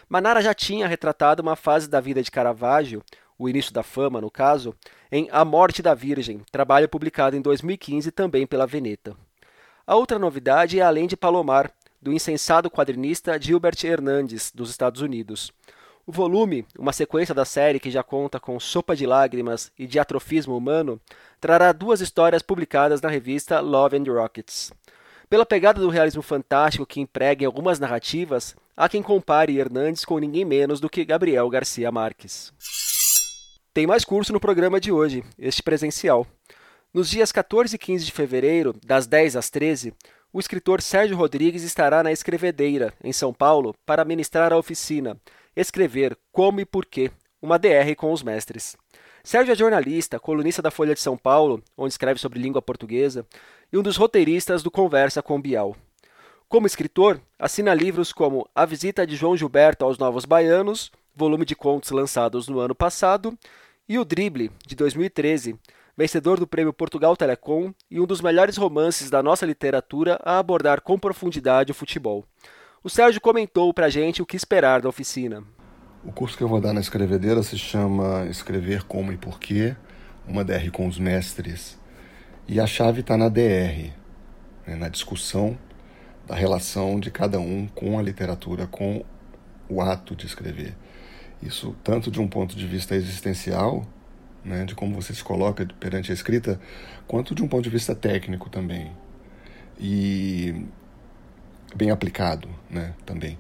Manara 0.10 0.42
já 0.42 0.54
tinha 0.54 0.86
retratado 0.86 1.42
uma 1.42 1.56
fase 1.56 1.90
da 1.90 2.02
vida 2.02 2.22
de 2.22 2.30
Caravaggio, 2.30 3.02
o 3.40 3.48
início 3.48 3.72
da 3.72 3.84
fama, 3.84 4.20
no 4.20 4.30
caso, 4.30 4.76
em 5.10 5.30
A 5.32 5.46
Morte 5.46 5.82
da 5.82 5.94
Virgem, 5.94 6.42
trabalho 6.52 6.90
publicado 6.90 7.38
em 7.38 7.42
2015 7.42 8.12
também 8.12 8.46
pela 8.46 8.68
Veneta. 8.68 9.16
A 9.88 9.96
outra 9.96 10.20
novidade 10.20 10.78
é 10.78 10.84
Além 10.84 11.08
de 11.08 11.16
Palomar, 11.16 11.72
do 12.01 12.12
insensado 12.12 12.70
quadrinista 12.70 13.39
Gilbert 13.39 13.84
Hernandes, 13.84 14.51
dos 14.53 14.70
Estados 14.70 15.01
Unidos. 15.01 15.51
O 16.05 16.12
volume, 16.12 16.65
uma 16.77 16.91
sequência 16.91 17.34
da 17.36 17.46
série 17.46 17.79
que 17.79 17.91
já 17.91 18.01
conta 18.01 18.39
com 18.39 18.60
Sopa 18.60 18.96
de 18.96 19.05
Lágrimas 19.05 19.72
e 19.77 19.86
Diatrofismo 19.86 20.58
Humano, 20.58 21.00
trará 21.39 21.72
duas 21.72 22.01
histórias 22.01 22.41
publicadas 22.41 23.01
na 23.01 23.10
revista 23.10 23.60
Love 23.60 23.98
and 23.98 24.12
Rockets. 24.12 24.72
Pela 25.29 25.46
pegada 25.46 25.79
do 25.79 25.89
realismo 25.89 26.22
fantástico 26.22 26.86
que 26.86 27.00
emprega 27.00 27.43
em 27.43 27.46
algumas 27.46 27.79
narrativas, 27.79 28.55
há 28.75 28.89
quem 28.89 29.01
compare 29.01 29.58
Hernandes 29.58 30.03
com 30.03 30.17
ninguém 30.17 30.43
menos 30.43 30.79
do 30.79 30.89
que 30.89 31.05
Gabriel 31.05 31.48
Garcia 31.50 31.91
Marques. 31.91 32.51
Tem 33.74 33.88
mais 33.88 34.03
curso 34.03 34.34
no 34.34 34.39
programa 34.39 34.81
de 34.81 34.91
hoje, 34.91 35.24
este 35.39 35.63
presencial. 35.63 36.27
Nos 36.93 37.10
dias 37.10 37.31
14 37.31 37.74
e 37.74 37.79
15 37.79 38.03
de 38.03 38.12
fevereiro, 38.12 38.75
das 38.86 39.08
10 39.08 39.38
às 39.38 39.50
13, 39.50 39.93
o 40.34 40.40
escritor 40.40 40.82
Sérgio 40.82 41.18
Rodrigues 41.18 41.64
estará 41.64 42.02
na 42.02 42.12
Escrevedeira, 42.12 42.94
em 43.04 43.12
São 43.12 43.34
Paulo, 43.34 43.76
para 43.86 44.06
ministrar 44.06 44.54
a 44.54 44.58
oficina 44.58 45.18
Escrever 45.56 46.18
Como 46.32 46.62
e 46.62 46.66
Porquê, 46.66 47.12
uma 47.42 47.60
DR 47.60 47.94
com 47.98 48.14
os 48.14 48.24
mestres. 48.24 48.78
Sérgio 49.24 49.52
é 49.52 49.56
jornalista, 49.56 50.20
colunista 50.20 50.62
da 50.62 50.72
Folha 50.72 50.94
de 50.94 51.02
São 51.02 51.18
Paulo, 51.18 51.62
onde 51.78 51.94
escreve 51.94 52.20
sobre 52.20 52.40
língua 52.40 52.62
portuguesa, 52.62 53.26
e 53.72 53.78
um 53.78 53.84
dos 53.84 53.98
roteiristas 53.98 54.64
do 54.64 54.72
Conversa 54.72 55.22
com 55.22 55.42
Bial. 55.42 55.76
Como 56.48 56.66
escritor, 56.66 57.22
assina 57.38 57.74
livros 57.74 58.12
como 58.12 58.48
A 58.56 58.66
Visita 58.66 59.06
de 59.06 59.16
João 59.16 59.36
Gilberto 59.36 59.86
aos 59.86 59.98
Novos 59.98 60.26
Baianos, 60.26 60.92
volume 61.14 61.46
de 61.46 61.56
contos 61.56 61.92
lançados 61.92 62.48
no 62.48 62.60
ano 62.60 62.74
passado, 62.74 63.38
e 63.88 64.00
O 64.00 64.06
Drible, 64.06 64.50
de 64.66 64.76
2013, 64.76 65.60
vencedor 66.01 66.39
do 66.39 66.48
Prêmio 66.48 66.74
Portugal 66.74 67.15
Telecom 67.15 67.72
e 67.89 68.00
um 68.00 68.08
dos 68.08 68.22
melhores 68.22 68.58
romances 68.58 69.12
da 69.12 69.22
nossa 69.22 69.46
literatura 69.46 70.20
a 70.24 70.39
abordar 70.39 70.81
com 70.81 70.98
profundidade 70.98 71.72
o 71.72 71.75
futebol. 71.75 72.25
O 72.84 72.89
Sérgio 72.89 73.22
comentou 73.22 73.72
para 73.72 73.86
a 73.86 73.89
gente 73.89 74.20
o 74.20 74.25
que 74.25 74.36
esperar 74.36 74.81
da 74.81 74.89
oficina. 74.89 75.43
O 76.03 76.12
curso 76.12 76.36
que 76.36 76.43
eu 76.43 76.48
vou 76.48 76.60
dar 76.60 76.74
na 76.74 76.81
escrevedeira 76.81 77.43
se 77.43 77.55
chama 77.55 78.25
Escrever 78.25 78.84
Como 78.86 79.12
e 79.12 79.17
Porquê, 79.17 79.75
uma 80.27 80.43
DR 80.43 80.72
com 80.72 80.88
os 80.88 80.98
mestres. 80.98 81.79
E 82.48 82.60
a 82.60 82.65
chave 82.65 83.01
está 83.01 83.15
na 83.15 83.29
DR, 83.29 83.93
né, 84.65 84.75
na 84.75 84.89
discussão 84.89 85.55
da 86.25 86.34
relação 86.34 87.00
de 87.00 87.12
cada 87.12 87.39
um 87.39 87.67
com 87.67 88.00
a 88.00 88.01
literatura, 88.01 88.65
com 88.65 89.05
o 89.70 89.79
ato 89.79 90.15
de 90.15 90.25
escrever. 90.25 90.75
Isso 91.43 91.75
tanto 91.84 92.10
de 92.10 92.20
um 92.20 92.27
ponto 92.27 92.55
de 92.55 92.65
vista 92.65 92.96
existencial, 92.96 93.86
né, 94.44 94.66
de 94.66 94.76
como 94.76 94.96
você 94.96 95.14
se 95.14 95.24
coloca 95.24 95.68
perante 95.80 96.12
a 96.12 96.14
escrita, 96.14 96.60
quanto 97.08 97.36
de 97.36 97.44
um 97.44 97.48
ponto 97.48 97.64
de 97.64 97.70
vista 97.70 97.96
técnico 97.96 98.50
também. 98.50 98.92
E 99.80 100.66
bem 101.76 101.92
aplicado 101.92 102.48
né, 102.70 102.94
também. 103.06 103.38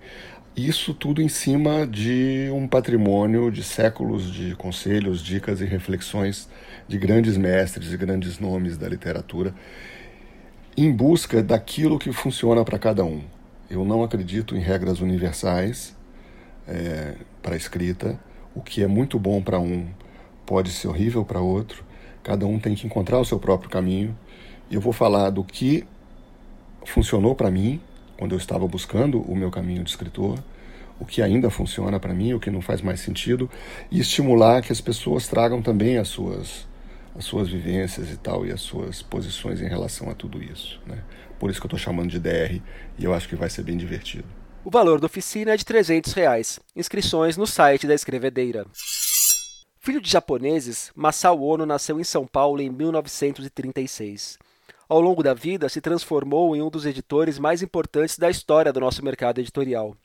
Isso 0.55 0.93
tudo 0.93 1.21
em 1.21 1.29
cima 1.29 1.87
de 1.87 2.49
um 2.53 2.67
patrimônio 2.67 3.49
de 3.49 3.63
séculos 3.63 4.31
de 4.31 4.53
conselhos, 4.55 5.23
dicas 5.23 5.61
e 5.61 5.65
reflexões 5.65 6.49
de 6.87 6.97
grandes 6.97 7.37
mestres 7.37 7.93
e 7.93 7.97
grandes 7.97 8.37
nomes 8.37 8.77
da 8.77 8.87
literatura, 8.87 9.55
em 10.75 10.91
busca 10.91 11.41
daquilo 11.41 11.97
que 11.97 12.11
funciona 12.11 12.65
para 12.65 12.77
cada 12.77 13.03
um. 13.05 13.23
Eu 13.69 13.85
não 13.85 14.03
acredito 14.03 14.55
em 14.55 14.59
regras 14.59 14.99
universais 14.99 15.95
é, 16.67 17.15
para 17.41 17.53
a 17.53 17.57
escrita. 17.57 18.19
O 18.53 18.61
que 18.61 18.83
é 18.83 18.87
muito 18.87 19.17
bom 19.17 19.41
para 19.41 19.57
um 19.57 19.87
pode 20.51 20.69
ser 20.69 20.89
horrível 20.89 21.23
para 21.23 21.39
outro. 21.39 21.81
Cada 22.21 22.45
um 22.45 22.59
tem 22.59 22.75
que 22.75 22.85
encontrar 22.85 23.17
o 23.17 23.23
seu 23.23 23.39
próprio 23.39 23.69
caminho. 23.69 24.13
Eu 24.69 24.81
vou 24.81 24.91
falar 24.91 25.29
do 25.29 25.45
que 25.45 25.85
funcionou 26.85 27.33
para 27.33 27.49
mim 27.49 27.79
quando 28.17 28.33
eu 28.33 28.37
estava 28.37 28.67
buscando 28.67 29.21
o 29.21 29.33
meu 29.33 29.49
caminho 29.49 29.81
de 29.81 29.89
escritor, 29.89 30.37
o 30.99 31.05
que 31.05 31.21
ainda 31.21 31.49
funciona 31.49 32.01
para 32.01 32.13
mim, 32.13 32.33
o 32.33 32.39
que 32.39 32.51
não 32.51 32.61
faz 32.61 32.81
mais 32.81 32.99
sentido, 32.99 33.49
e 33.89 34.01
estimular 34.01 34.61
que 34.61 34.73
as 34.73 34.81
pessoas 34.81 35.25
tragam 35.25 35.61
também 35.61 35.97
as 35.97 36.09
suas 36.09 36.67
as 37.15 37.23
suas 37.23 37.47
vivências 37.47 38.11
e 38.11 38.17
tal 38.17 38.45
e 38.45 38.51
as 38.51 38.59
suas 38.59 39.01
posições 39.01 39.61
em 39.61 39.69
relação 39.69 40.09
a 40.09 40.13
tudo 40.13 40.43
isso, 40.43 40.81
né? 40.85 41.01
Por 41.39 41.49
isso 41.49 41.61
que 41.61 41.65
eu 41.65 41.69
estou 41.69 41.79
chamando 41.79 42.09
de 42.09 42.19
DR 42.19 42.59
e 42.99 43.05
eu 43.05 43.13
acho 43.13 43.29
que 43.29 43.37
vai 43.37 43.49
ser 43.49 43.63
bem 43.63 43.77
divertido. 43.77 44.25
O 44.65 44.69
valor 44.69 44.99
da 44.99 45.05
oficina 45.05 45.53
é 45.53 45.57
de 45.57 45.63
300 45.63 46.11
reais. 46.11 46.59
Inscrições 46.75 47.37
no 47.37 47.47
site 47.47 47.87
da 47.87 47.95
Escrevedeira. 47.95 48.65
Filho 49.83 49.99
de 49.99 50.11
japoneses, 50.11 50.91
Masao 50.95 51.41
Ono 51.41 51.65
nasceu 51.65 51.99
em 51.99 52.03
São 52.03 52.27
Paulo 52.27 52.61
em 52.61 52.69
1936. 52.69 54.37
Ao 54.87 55.01
longo 55.01 55.23
da 55.23 55.33
vida, 55.33 55.67
se 55.69 55.81
transformou 55.81 56.55
em 56.55 56.61
um 56.61 56.69
dos 56.69 56.85
editores 56.85 57.39
mais 57.39 57.63
importantes 57.63 58.15
da 58.15 58.29
história 58.29 58.71
do 58.71 58.79
nosso 58.79 59.03
mercado 59.03 59.39
editorial. 59.39 59.97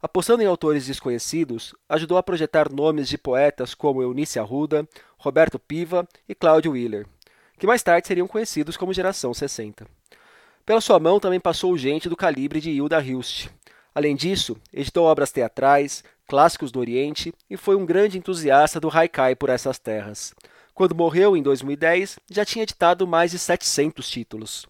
Apostando 0.00 0.42
em 0.42 0.46
autores 0.46 0.86
desconhecidos, 0.86 1.74
ajudou 1.86 2.16
a 2.16 2.22
projetar 2.22 2.72
nomes 2.72 3.10
de 3.10 3.18
poetas 3.18 3.74
como 3.74 4.00
Eunice 4.00 4.38
Arruda, 4.38 4.88
Roberto 5.18 5.58
Piva 5.58 6.08
e 6.26 6.34
Cláudio 6.34 6.72
Wheeler, 6.72 7.06
que 7.58 7.66
mais 7.66 7.82
tarde 7.82 8.08
seriam 8.08 8.26
conhecidos 8.26 8.74
como 8.74 8.94
Geração 8.94 9.34
60. 9.34 9.86
Pela 10.64 10.80
sua 10.80 10.98
mão 10.98 11.20
também 11.20 11.38
passou 11.38 11.76
gente 11.76 12.08
do 12.08 12.16
calibre 12.16 12.58
de 12.58 12.70
Hilda 12.70 13.04
Hilst. 13.04 13.50
Além 14.00 14.16
disso, 14.16 14.56
editou 14.72 15.04
obras 15.04 15.30
teatrais, 15.30 16.02
clássicos 16.26 16.72
do 16.72 16.80
Oriente 16.80 17.34
e 17.50 17.56
foi 17.58 17.76
um 17.76 17.84
grande 17.84 18.16
entusiasta 18.16 18.80
do 18.80 18.88
haikai 18.88 19.36
por 19.36 19.50
essas 19.50 19.78
terras. 19.78 20.32
Quando 20.72 20.94
morreu 20.94 21.36
em 21.36 21.42
2010, 21.42 22.18
já 22.30 22.42
tinha 22.42 22.62
editado 22.62 23.06
mais 23.06 23.30
de 23.30 23.38
700 23.38 24.08
títulos. 24.08 24.66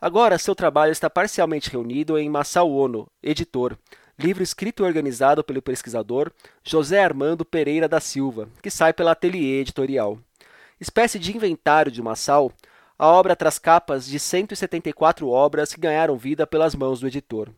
Agora, 0.00 0.38
seu 0.38 0.54
trabalho 0.54 0.92
está 0.92 1.10
parcialmente 1.10 1.68
reunido 1.68 2.16
em 2.16 2.30
Masao 2.30 2.70
Ono, 2.70 3.08
editor, 3.20 3.76
livro 4.16 4.40
escrito 4.40 4.84
e 4.84 4.86
organizado 4.86 5.42
pelo 5.42 5.60
pesquisador 5.60 6.30
José 6.62 7.02
Armando 7.02 7.44
Pereira 7.44 7.88
da 7.88 7.98
Silva, 7.98 8.48
que 8.62 8.70
sai 8.70 8.92
pela 8.92 9.10
Ateliê 9.10 9.62
Editorial. 9.62 10.16
Espécie 10.80 11.18
de 11.18 11.36
inventário 11.36 11.90
de 11.90 12.00
Masao, 12.00 12.52
a 12.96 13.08
obra 13.08 13.34
traz 13.34 13.58
capas 13.58 14.06
de 14.06 14.20
174 14.20 15.28
obras 15.28 15.74
que 15.74 15.80
ganharam 15.80 16.16
vida 16.16 16.46
pelas 16.46 16.76
mãos 16.76 17.00
do 17.00 17.08
editor. 17.08 17.50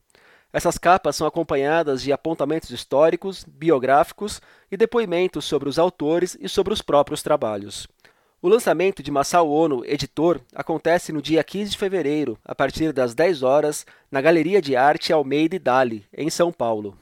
Essas 0.52 0.76
capas 0.76 1.16
são 1.16 1.26
acompanhadas 1.26 2.02
de 2.02 2.12
apontamentos 2.12 2.70
históricos, 2.70 3.44
biográficos 3.48 4.40
e 4.70 4.76
depoimentos 4.76 5.46
sobre 5.46 5.68
os 5.68 5.78
autores 5.78 6.36
e 6.38 6.48
sobre 6.48 6.74
os 6.74 6.82
próprios 6.82 7.22
trabalhos. 7.22 7.88
O 8.42 8.48
lançamento 8.48 9.02
de 9.02 9.10
Masao 9.10 9.48
Ono, 9.48 9.82
editor, 9.86 10.40
acontece 10.54 11.12
no 11.12 11.22
dia 11.22 11.42
15 11.42 11.70
de 11.70 11.78
fevereiro, 11.78 12.36
a 12.44 12.54
partir 12.54 12.92
das 12.92 13.14
10 13.14 13.42
horas, 13.42 13.86
na 14.10 14.20
Galeria 14.20 14.60
de 14.60 14.76
Arte 14.76 15.12
Almeida 15.12 15.56
e 15.56 15.58
Dali, 15.58 16.04
em 16.12 16.28
São 16.28 16.52
Paulo. 16.52 16.98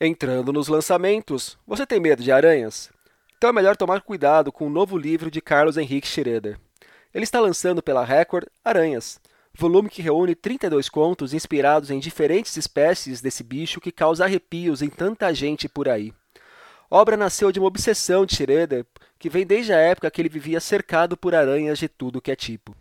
Entrando 0.00 0.52
nos 0.52 0.68
lançamentos, 0.68 1.58
você 1.66 1.84
tem 1.84 2.00
medo 2.00 2.22
de 2.22 2.32
aranhas? 2.32 2.90
Então 3.36 3.50
é 3.50 3.52
melhor 3.52 3.76
tomar 3.76 4.00
cuidado 4.00 4.50
com 4.50 4.66
o 4.66 4.70
novo 4.70 4.96
livro 4.96 5.30
de 5.30 5.40
Carlos 5.40 5.76
Henrique 5.76 6.06
Schroeder. 6.06 6.58
Ele 7.14 7.24
está 7.24 7.38
lançando 7.40 7.82
pela 7.82 8.04
Record 8.04 8.46
Aranhas, 8.64 9.20
volume 9.54 9.90
que 9.90 10.00
reúne 10.00 10.34
32 10.34 10.88
contos 10.88 11.34
inspirados 11.34 11.90
em 11.90 11.98
diferentes 11.98 12.56
espécies 12.56 13.20
desse 13.20 13.42
bicho 13.42 13.80
que 13.80 13.92
causa 13.92 14.24
arrepios 14.24 14.80
em 14.80 14.88
tanta 14.88 15.32
gente 15.34 15.68
por 15.68 15.88
aí. 15.88 16.12
Obra 16.90 17.16
nasceu 17.16 17.52
de 17.52 17.58
uma 17.58 17.68
obsessão 17.68 18.24
de 18.24 18.34
Schroeder, 18.34 18.86
que 19.18 19.28
vem 19.28 19.46
desde 19.46 19.72
a 19.72 19.78
época 19.78 20.10
que 20.10 20.20
ele 20.20 20.28
vivia 20.28 20.60
cercado 20.60 21.16
por 21.16 21.34
aranhas 21.34 21.78
de 21.78 21.88
tudo 21.88 22.20
que 22.20 22.30
é 22.30 22.36
tipo. 22.36 22.74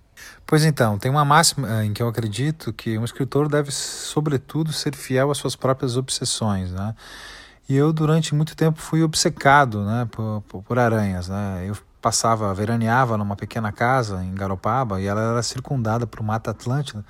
Pois 0.46 0.64
então, 0.64 0.98
tem 0.98 1.10
uma 1.10 1.26
máxima 1.26 1.68
eh, 1.80 1.86
em 1.86 1.94
que 1.94 2.04
eu 2.04 2.08
acredito 2.08 2.74
que 2.74 2.98
um 2.98 3.06
escritor 3.06 3.48
deve, 3.48 3.72
sobretudo, 3.72 4.72
ser 4.72 4.96
fiel 4.96 5.32
às 5.32 5.38
suas 5.38 5.56
próprias 5.56 5.98
obsessões, 5.98 6.72
né? 6.72 6.94
E 7.68 7.76
eu, 7.76 7.94
durante 7.94 8.36
muito 8.36 8.56
tempo, 8.56 8.80
fui 8.80 9.02
obcecado 9.02 9.84
né, 9.86 10.08
por, 10.12 10.44
por, 10.48 10.64
por 10.64 10.78
aranhas, 10.78 11.30
né? 11.30 11.66
Eu 11.66 11.76
passava, 12.02 12.54
veraneava 12.54 13.18
numa 13.18 13.36
pequena 13.36 13.72
casa 13.72 14.24
em 14.24 14.34
Garopaba 14.34 15.00
e 15.00 15.06
ela 15.06 15.22
era 15.22 15.44
circundada 15.44 16.08
por 16.08 16.22
Mata 16.24 16.52
Atlântica. 16.52 17.06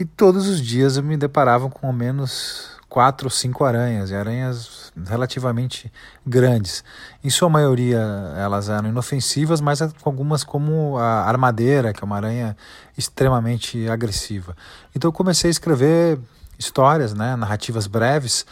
E 0.00 0.04
todos 0.04 0.46
os 0.46 0.60
dias 0.60 0.96
eu 0.96 1.02
me 1.02 1.16
deparava 1.16 1.68
com 1.68 1.86
ao 1.86 1.92
menos 1.92 2.78
quatro 2.88 3.26
ou 3.26 3.30
cinco 3.30 3.64
aranhas, 3.64 4.10
e 4.10 4.14
aranhas 4.14 4.92
relativamente 5.06 5.92
grandes. 6.26 6.82
Em 7.22 7.28
sua 7.28 7.50
maioria 7.50 7.98
elas 8.36 8.68
eram 8.68 8.88
inofensivas, 8.88 9.60
mas 9.60 9.82
algumas 10.02 10.42
como 10.42 10.96
a 10.96 11.24
armadeira, 11.24 11.92
que 11.92 12.02
é 12.02 12.06
uma 12.06 12.16
aranha 12.16 12.56
extremamente 12.96 13.88
agressiva. 13.88 14.56
Então 14.94 15.08
eu 15.08 15.12
comecei 15.12 15.48
a 15.48 15.52
escrever 15.52 16.18
histórias, 16.58 17.12
né, 17.12 17.36
narrativas 17.36 17.86
breves 17.86 18.46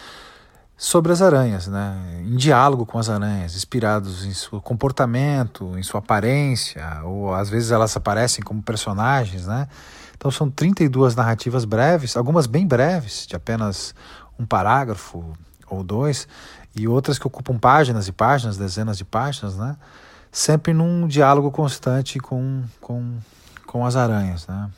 sobre 0.76 1.11
as 1.11 1.23
aranhas, 1.23 1.66
né, 1.66 2.21
em 2.21 2.37
diálogo 2.37 2.85
com 2.85 2.99
as 2.99 3.09
aranhas, 3.09 3.56
inspirados 3.56 4.26
em 4.26 4.35
seu 4.35 4.61
comportamento, 4.61 5.73
em 5.78 5.83
sua 5.83 6.00
aparência, 6.00 7.00
ou 7.02 7.33
às 7.35 7.49
vezes 7.49 7.71
elas 7.71 7.97
aparecem 7.97 8.45
como 8.45 8.62
personagens, 8.62 9.47
né? 9.47 9.68
Então 10.16 10.30
são 10.30 10.50
32 10.50 11.14
narrativas 11.14 11.64
breves, 11.64 12.16
algumas 12.16 12.47
bem 12.47 12.66
breves, 12.66 13.26
de 13.26 13.35
apenas 13.35 13.95
um 14.38 14.45
parágrafo 14.45 15.33
ou 15.68 15.83
dois, 15.83 16.28
e 16.75 16.87
outras 16.87 17.18
que 17.18 17.26
ocupam 17.26 17.59
páginas 17.59 18.06
e 18.06 18.12
páginas, 18.12 18.59
dezenas 18.59 18.99
de 18.99 19.04
páginas, 19.04 19.56
né? 19.56 19.76
Sempre 20.30 20.75
num 20.75 21.09
diálogo 21.09 21.50
constante 21.50 22.18
com, 22.18 22.62
com, 22.80 23.18
com 23.66 23.87
as 23.87 23.97
aranhas, 23.97 24.47
né? 24.47 24.71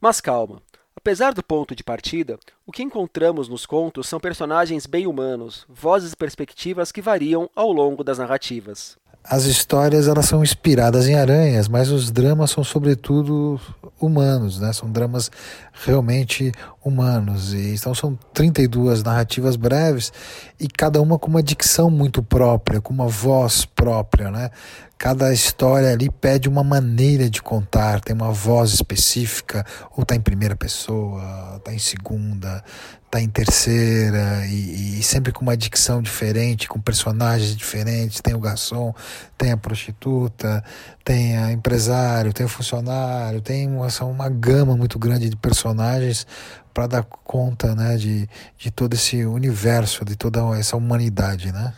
Mas 0.00 0.20
calma. 0.20 0.60
Apesar 1.04 1.34
do 1.34 1.42
ponto 1.42 1.76
de 1.76 1.84
partida, 1.84 2.38
o 2.66 2.72
que 2.72 2.82
encontramos 2.82 3.46
nos 3.46 3.66
contos 3.66 4.08
são 4.08 4.18
personagens 4.18 4.86
bem 4.86 5.06
humanos, 5.06 5.66
vozes 5.68 6.12
e 6.12 6.16
perspectivas 6.16 6.90
que 6.90 7.02
variam 7.02 7.50
ao 7.54 7.70
longo 7.70 8.02
das 8.02 8.16
narrativas 8.16 8.96
as 9.26 9.44
histórias 9.44 10.06
elas 10.06 10.26
são 10.26 10.42
inspiradas 10.42 11.08
em 11.08 11.14
aranhas, 11.14 11.66
mas 11.66 11.90
os 11.90 12.10
dramas 12.10 12.50
são 12.50 12.62
sobretudo 12.62 13.58
humanos, 13.98 14.60
né? 14.60 14.70
São 14.74 14.90
dramas 14.90 15.30
realmente 15.72 16.52
humanos. 16.84 17.54
E 17.54 17.74
então 17.74 17.94
são 17.94 18.18
32 18.34 19.02
narrativas 19.02 19.56
breves 19.56 20.12
e 20.60 20.68
cada 20.68 21.00
uma 21.00 21.18
com 21.18 21.28
uma 21.28 21.42
dicção 21.42 21.88
muito 21.88 22.22
própria, 22.22 22.82
com 22.82 22.92
uma 22.92 23.08
voz 23.08 23.64
própria, 23.64 24.30
né? 24.30 24.50
Cada 24.96 25.32
história 25.32 25.92
ali 25.92 26.08
pede 26.08 26.48
uma 26.48 26.64
maneira 26.64 27.28
de 27.28 27.42
contar, 27.42 28.00
tem 28.00 28.14
uma 28.14 28.30
voz 28.30 28.72
específica, 28.72 29.64
ou 29.94 30.02
está 30.02 30.14
em 30.14 30.20
primeira 30.20 30.56
pessoa, 30.56 31.56
está 31.56 31.74
em 31.74 31.78
segunda, 31.78 32.64
está 33.04 33.20
em 33.20 33.28
terceira, 33.28 34.46
e, 34.46 34.98
e, 34.98 35.02
sempre 35.02 35.32
com 35.32 35.42
uma 35.42 35.56
dicção 35.56 36.00
diferente, 36.00 36.68
com 36.68 36.80
personagens 36.80 37.56
diferentes. 37.56 38.20
Tem 38.20 38.34
o 38.34 38.40
garçom, 38.40 38.94
tem 39.36 39.52
a 39.52 39.56
prostituta, 39.56 40.64
tem 41.04 41.36
a 41.36 41.52
empresário, 41.52 42.32
tem 42.32 42.46
o 42.46 42.48
funcionário, 42.48 43.40
tem 43.40 43.68
uma, 43.68 43.88
uma 44.02 44.28
gama 44.28 44.76
muito 44.76 44.98
grande 44.98 45.28
de 45.28 45.36
personagens 45.36 46.26
para 46.72 46.88
dar 46.88 47.04
conta 47.04 47.74
né, 47.74 47.96
de, 47.96 48.28
de 48.58 48.70
todo 48.70 48.94
esse 48.94 49.24
universo, 49.24 50.04
de 50.04 50.16
toda 50.16 50.40
essa 50.58 50.76
humanidade, 50.76 51.52
né? 51.52 51.72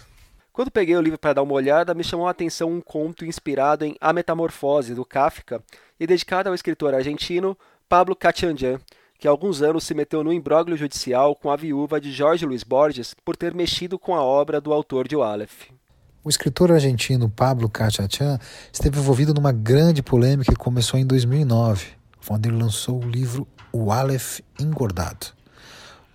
Quando 0.56 0.70
peguei 0.70 0.96
o 0.96 1.02
livro 1.02 1.18
para 1.18 1.34
dar 1.34 1.42
uma 1.42 1.52
olhada, 1.52 1.92
me 1.92 2.02
chamou 2.02 2.26
a 2.26 2.30
atenção 2.30 2.72
um 2.72 2.80
conto 2.80 3.26
inspirado 3.26 3.84
em 3.84 3.94
A 4.00 4.10
Metamorfose, 4.10 4.94
do 4.94 5.04
Kafka, 5.04 5.62
e 6.00 6.06
dedicado 6.06 6.48
ao 6.48 6.54
escritor 6.54 6.94
argentino 6.94 7.54
Pablo 7.86 8.16
Cachanjan, 8.16 8.80
que 9.18 9.28
há 9.28 9.30
alguns 9.30 9.60
anos 9.60 9.84
se 9.84 9.92
meteu 9.92 10.24
no 10.24 10.32
imbróglio 10.32 10.74
judicial 10.74 11.36
com 11.36 11.50
a 11.50 11.56
viúva 11.56 12.00
de 12.00 12.10
Jorge 12.10 12.46
Luiz 12.46 12.62
Borges 12.62 13.14
por 13.22 13.36
ter 13.36 13.52
mexido 13.52 13.98
com 13.98 14.14
a 14.14 14.22
obra 14.22 14.58
do 14.58 14.72
autor 14.72 15.06
de 15.06 15.14
O 15.14 15.22
Aleph. 15.22 15.68
O 16.24 16.30
escritor 16.30 16.72
argentino 16.72 17.28
Pablo 17.28 17.68
Cachanjan 17.68 18.38
esteve 18.72 18.98
envolvido 18.98 19.34
numa 19.34 19.52
grande 19.52 20.02
polêmica 20.02 20.52
que 20.52 20.58
começou 20.58 20.98
em 20.98 21.04
2009, 21.04 21.88
quando 22.26 22.46
ele 22.46 22.56
lançou 22.56 23.04
o 23.04 23.06
livro 23.06 23.46
O 23.70 23.92
Aleph 23.92 24.40
Engordado. 24.58 25.26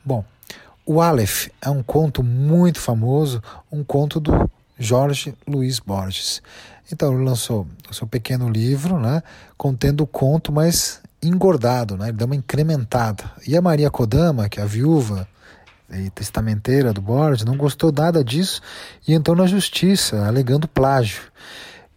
Bom, 0.03 0.25
o 0.85 1.01
Aleph 1.01 1.47
é 1.61 1.69
um 1.69 1.83
conto 1.83 2.23
muito 2.23 2.79
famoso, 2.79 3.41
um 3.71 3.83
conto 3.83 4.19
do 4.19 4.49
Jorge 4.77 5.35
Luiz 5.47 5.79
Borges. 5.79 6.41
Então 6.91 7.13
ele 7.13 7.23
lançou 7.23 7.67
o 7.89 7.93
seu 7.93 8.07
pequeno 8.07 8.49
livro, 8.49 8.99
né, 8.99 9.21
contendo 9.57 10.01
o 10.01 10.07
conto, 10.07 10.51
mas 10.51 10.99
engordado, 11.21 11.95
né, 11.95 12.09
ele 12.09 12.17
deu 12.17 12.25
uma 12.25 12.35
incrementada. 12.35 13.23
E 13.47 13.55
a 13.55 13.61
Maria 13.61 13.89
Kodama, 13.89 14.49
que 14.49 14.59
é 14.59 14.63
a 14.63 14.65
viúva 14.65 15.27
e 15.89 16.09
testamenteira 16.09 16.91
do 16.91 17.01
Borges, 17.01 17.45
não 17.45 17.55
gostou 17.55 17.91
nada 17.91 18.23
disso 18.23 18.61
e 19.07 19.13
entrou 19.13 19.35
na 19.35 19.45
justiça, 19.45 20.25
alegando 20.25 20.67
plágio. 20.67 21.21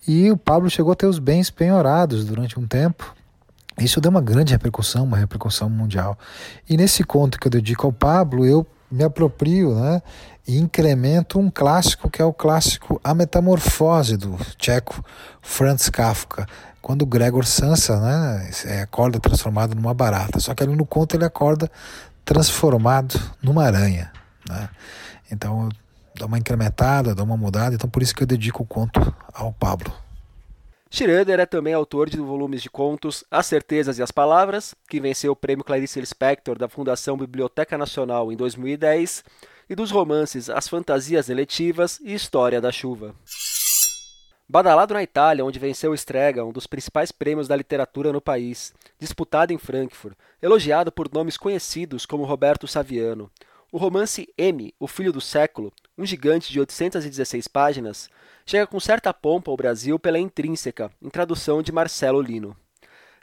E 0.06 0.30
o 0.30 0.36
Pablo 0.36 0.68
chegou 0.68 0.92
a 0.92 0.96
ter 0.96 1.06
os 1.06 1.18
bens 1.18 1.50
penhorados 1.50 2.24
durante 2.24 2.58
um 2.58 2.66
tempo. 2.66 3.14
Isso 3.78 4.00
deu 4.00 4.10
uma 4.10 4.20
grande 4.20 4.52
repercussão, 4.52 5.04
uma 5.04 5.16
repercussão 5.16 5.68
mundial. 5.68 6.16
E 6.68 6.76
nesse 6.76 7.02
conto 7.02 7.38
que 7.38 7.46
eu 7.46 7.50
dedico 7.50 7.86
ao 7.86 7.92
Pablo, 7.92 8.46
eu 8.46 8.66
me 8.90 9.02
aproprio 9.02 9.74
né, 9.74 10.00
e 10.46 10.58
incremento 10.58 11.38
um 11.38 11.50
clássico 11.50 12.08
que 12.08 12.22
é 12.22 12.24
o 12.24 12.32
clássico 12.32 13.00
A 13.02 13.12
Metamorfose 13.14 14.16
do 14.16 14.36
tcheco 14.56 15.04
Franz 15.42 15.88
Kafka, 15.88 16.46
quando 16.80 17.04
Gregor 17.04 17.44
Sansa 17.44 17.98
né, 17.98 18.50
é, 18.66 18.82
acorda 18.82 19.18
transformado 19.18 19.74
numa 19.74 19.92
barata. 19.92 20.38
Só 20.38 20.54
que 20.54 20.62
ali 20.62 20.76
no 20.76 20.86
conto 20.86 21.16
ele 21.16 21.24
acorda 21.24 21.68
transformado 22.24 23.20
numa 23.42 23.64
aranha. 23.64 24.12
Né? 24.48 24.68
Então 25.32 25.68
dá 26.16 26.26
uma 26.26 26.38
incrementada, 26.38 27.14
dá 27.14 27.24
uma 27.24 27.36
mudada, 27.36 27.74
então 27.74 27.90
por 27.90 28.02
isso 28.02 28.14
que 28.14 28.22
eu 28.22 28.26
dedico 28.26 28.62
o 28.62 28.66
conto 28.66 29.14
ao 29.32 29.52
Pablo. 29.52 29.92
Schroeder 30.94 31.40
é 31.40 31.44
também 31.44 31.74
autor 31.74 32.08
de 32.08 32.18
volumes 32.18 32.62
de 32.62 32.70
contos 32.70 33.24
As 33.28 33.46
Certezas 33.46 33.98
e 33.98 34.02
as 34.04 34.12
Palavras, 34.12 34.76
que 34.88 35.00
venceu 35.00 35.32
o 35.32 35.36
prêmio 35.36 35.64
Clarice 35.64 35.98
Lispector 35.98 36.56
da 36.56 36.68
Fundação 36.68 37.16
Biblioteca 37.16 37.76
Nacional 37.76 38.30
em 38.30 38.36
2010, 38.36 39.24
e 39.68 39.74
dos 39.74 39.90
romances 39.90 40.48
As 40.48 40.68
Fantasias 40.68 41.28
Eletivas 41.28 41.98
e 42.00 42.14
História 42.14 42.60
da 42.60 42.70
Chuva. 42.70 43.12
Badalado 44.48 44.94
na 44.94 45.02
Itália, 45.02 45.44
onde 45.44 45.58
venceu 45.58 45.90
o 45.90 45.96
Strega, 45.96 46.44
um 46.44 46.52
dos 46.52 46.68
principais 46.68 47.10
prêmios 47.10 47.48
da 47.48 47.56
literatura 47.56 48.12
no 48.12 48.20
país, 48.20 48.72
disputado 48.96 49.52
em 49.52 49.58
Frankfurt, 49.58 50.16
elogiado 50.40 50.92
por 50.92 51.12
nomes 51.12 51.36
conhecidos 51.36 52.06
como 52.06 52.22
Roberto 52.22 52.68
Saviano. 52.68 53.28
O 53.72 53.78
romance 53.78 54.32
M, 54.38 54.72
O 54.78 54.86
Filho 54.86 55.12
do 55.12 55.20
Século, 55.20 55.72
um 55.96 56.04
gigante 56.04 56.52
de 56.52 56.58
816 56.58 57.48
páginas, 57.48 58.10
chega 58.44 58.66
com 58.66 58.80
certa 58.80 59.14
pompa 59.14 59.50
ao 59.50 59.56
Brasil 59.56 59.98
pela 59.98 60.18
Intrínseca, 60.18 60.90
em 61.00 61.08
tradução 61.08 61.62
de 61.62 61.72
Marcelo 61.72 62.20
Lino. 62.20 62.56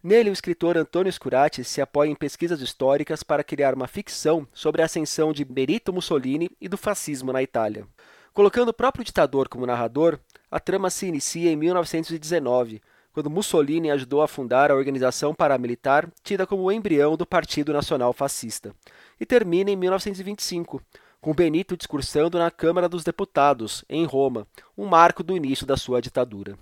Nele, 0.04 0.32
o 0.32 0.34
escritor 0.34 0.78
Antônio 0.78 1.12
Scurati 1.12 1.64
se 1.64 1.80
apoia 1.80 2.10
em 2.10 2.16
pesquisas 2.16 2.60
históricas 2.60 3.22
para 3.22 3.44
criar 3.44 3.76
uma 3.76 3.88
ficção 3.88 4.48
sobre 4.52 4.82
a 4.82 4.86
ascensão 4.86 5.32
de 5.32 5.46
Benito 5.46 5.94
Mussolini 5.94 6.50
e 6.60 6.68
do 6.68 6.78
fascismo 6.78 7.32
na 7.32 7.44
Itália. 7.44 7.86
Colocando 8.34 8.70
o 8.70 8.74
próprio 8.74 9.06
ditador 9.06 9.48
como 9.48 9.66
narrador, 9.66 10.18
a 10.50 10.60
trama 10.60 10.90
se 10.90 11.06
inicia 11.06 11.52
em 11.52 11.56
1919, 11.56 12.82
quando 13.14 13.30
Mussolini 13.30 13.92
ajudou 13.92 14.22
a 14.22 14.28
fundar 14.28 14.72
a 14.72 14.76
organização 14.76 15.36
paramilitar 15.36 16.10
tida 16.24 16.48
como 16.48 16.64
o 16.64 16.72
embrião 16.72 17.16
do 17.16 17.26
Partido 17.26 17.74
Nacional 17.74 18.14
Fascista, 18.14 18.74
e 19.20 19.26
termina 19.26 19.70
em 19.70 19.76
1925, 19.76 20.82
com 21.22 21.36
Benito 21.36 21.78
discursando 21.78 22.40
na 22.40 22.50
Câmara 22.50 22.90
dos 22.90 23.04
Deputados, 23.04 23.86
em 23.88 24.06
Roma, 24.06 24.48
um 24.76 24.88
marco 24.88 25.22
do 25.22 25.38
início 25.38 25.68
da 25.68 25.78
sua 25.78 26.02
ditadura. 26.02 26.58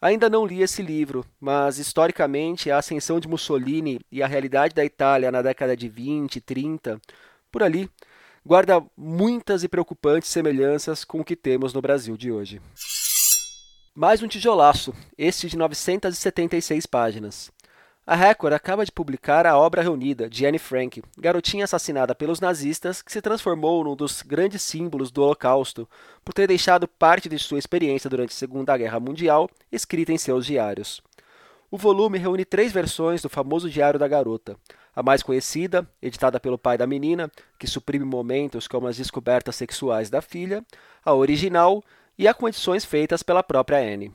Ainda 0.00 0.30
não 0.30 0.46
li 0.46 0.62
esse 0.62 0.80
livro, 0.80 1.26
mas 1.40 1.78
historicamente 1.78 2.70
a 2.70 2.78
ascensão 2.78 3.18
de 3.18 3.26
Mussolini 3.26 4.00
e 4.12 4.22
a 4.22 4.26
realidade 4.28 4.74
da 4.74 4.84
Itália 4.84 5.32
na 5.32 5.42
década 5.42 5.76
de 5.76 5.88
20, 5.88 6.40
30, 6.40 7.00
por 7.50 7.64
ali, 7.64 7.90
guarda 8.44 8.80
muitas 8.96 9.64
e 9.64 9.68
preocupantes 9.68 10.30
semelhanças 10.30 11.04
com 11.04 11.20
o 11.20 11.24
que 11.24 11.34
temos 11.34 11.72
no 11.72 11.82
Brasil 11.82 12.16
de 12.16 12.30
hoje. 12.30 12.60
Mais 13.92 14.22
um 14.22 14.28
tijolaço, 14.28 14.94
este 15.18 15.48
de 15.48 15.56
976 15.56 16.86
páginas. 16.86 17.50
A 18.08 18.14
Record 18.14 18.54
acaba 18.54 18.84
de 18.84 18.92
publicar 18.92 19.48
a 19.48 19.58
obra 19.58 19.82
reunida 19.82 20.30
de 20.30 20.46
Anne 20.46 20.60
Frank, 20.60 21.02
garotinha 21.18 21.64
assassinada 21.64 22.14
pelos 22.14 22.38
nazistas 22.38 23.02
que 23.02 23.10
se 23.10 23.20
transformou 23.20 23.82
num 23.82 23.96
dos 23.96 24.22
grandes 24.22 24.62
símbolos 24.62 25.10
do 25.10 25.24
Holocausto 25.24 25.88
por 26.24 26.32
ter 26.32 26.46
deixado 26.46 26.86
parte 26.86 27.28
de 27.28 27.36
sua 27.36 27.58
experiência 27.58 28.08
durante 28.08 28.30
a 28.30 28.36
Segunda 28.36 28.78
Guerra 28.78 29.00
Mundial 29.00 29.50
escrita 29.72 30.12
em 30.12 30.18
seus 30.18 30.46
diários. 30.46 31.02
O 31.68 31.76
volume 31.76 32.16
reúne 32.16 32.44
três 32.44 32.70
versões 32.70 33.22
do 33.22 33.28
famoso 33.28 33.68
Diário 33.68 33.98
da 33.98 34.06
Garota. 34.06 34.56
A 34.94 35.02
mais 35.02 35.20
conhecida, 35.20 35.84
editada 36.00 36.38
pelo 36.38 36.56
pai 36.56 36.78
da 36.78 36.86
menina, 36.86 37.28
que 37.58 37.66
suprime 37.66 38.04
momentos 38.04 38.68
como 38.68 38.86
as 38.86 38.96
descobertas 38.96 39.56
sexuais 39.56 40.08
da 40.08 40.22
filha, 40.22 40.64
a 41.04 41.12
original 41.12 41.82
e 42.16 42.28
a 42.28 42.32
com 42.32 42.46
edições 42.46 42.84
feitas 42.84 43.24
pela 43.24 43.42
própria 43.42 43.78
Anne. 43.78 44.14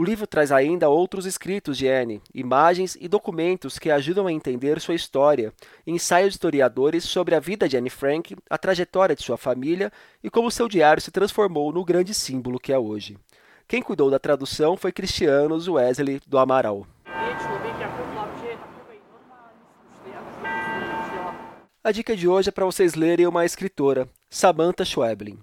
O 0.00 0.02
livro 0.02 0.26
traz 0.26 0.50
ainda 0.50 0.88
outros 0.88 1.26
escritos 1.26 1.76
de 1.76 1.86
Anne, 1.86 2.22
imagens 2.34 2.96
e 2.98 3.06
documentos 3.06 3.78
que 3.78 3.90
ajudam 3.90 4.26
a 4.26 4.32
entender 4.32 4.80
sua 4.80 4.94
história, 4.94 5.52
ensaios 5.86 6.30
de 6.30 6.36
historiadores 6.36 7.04
sobre 7.04 7.34
a 7.34 7.38
vida 7.38 7.68
de 7.68 7.76
Anne 7.76 7.90
Frank, 7.90 8.34
a 8.48 8.56
trajetória 8.56 9.14
de 9.14 9.22
sua 9.22 9.36
família 9.36 9.92
e 10.24 10.30
como 10.30 10.50
seu 10.50 10.70
diário 10.70 11.02
se 11.02 11.10
transformou 11.10 11.70
no 11.70 11.84
grande 11.84 12.14
símbolo 12.14 12.58
que 12.58 12.72
é 12.72 12.78
hoje. 12.78 13.18
Quem 13.68 13.82
cuidou 13.82 14.10
da 14.10 14.18
tradução 14.18 14.74
foi 14.74 14.90
Cristianos 14.90 15.68
Wesley 15.68 16.18
do 16.26 16.38
Amaral. 16.38 16.86
A 21.84 21.92
dica 21.92 22.16
de 22.16 22.26
hoje 22.26 22.48
é 22.48 22.52
para 22.52 22.64
vocês 22.64 22.94
lerem 22.94 23.26
uma 23.26 23.44
escritora, 23.44 24.08
Samantha 24.30 24.82
Schweblin. 24.82 25.38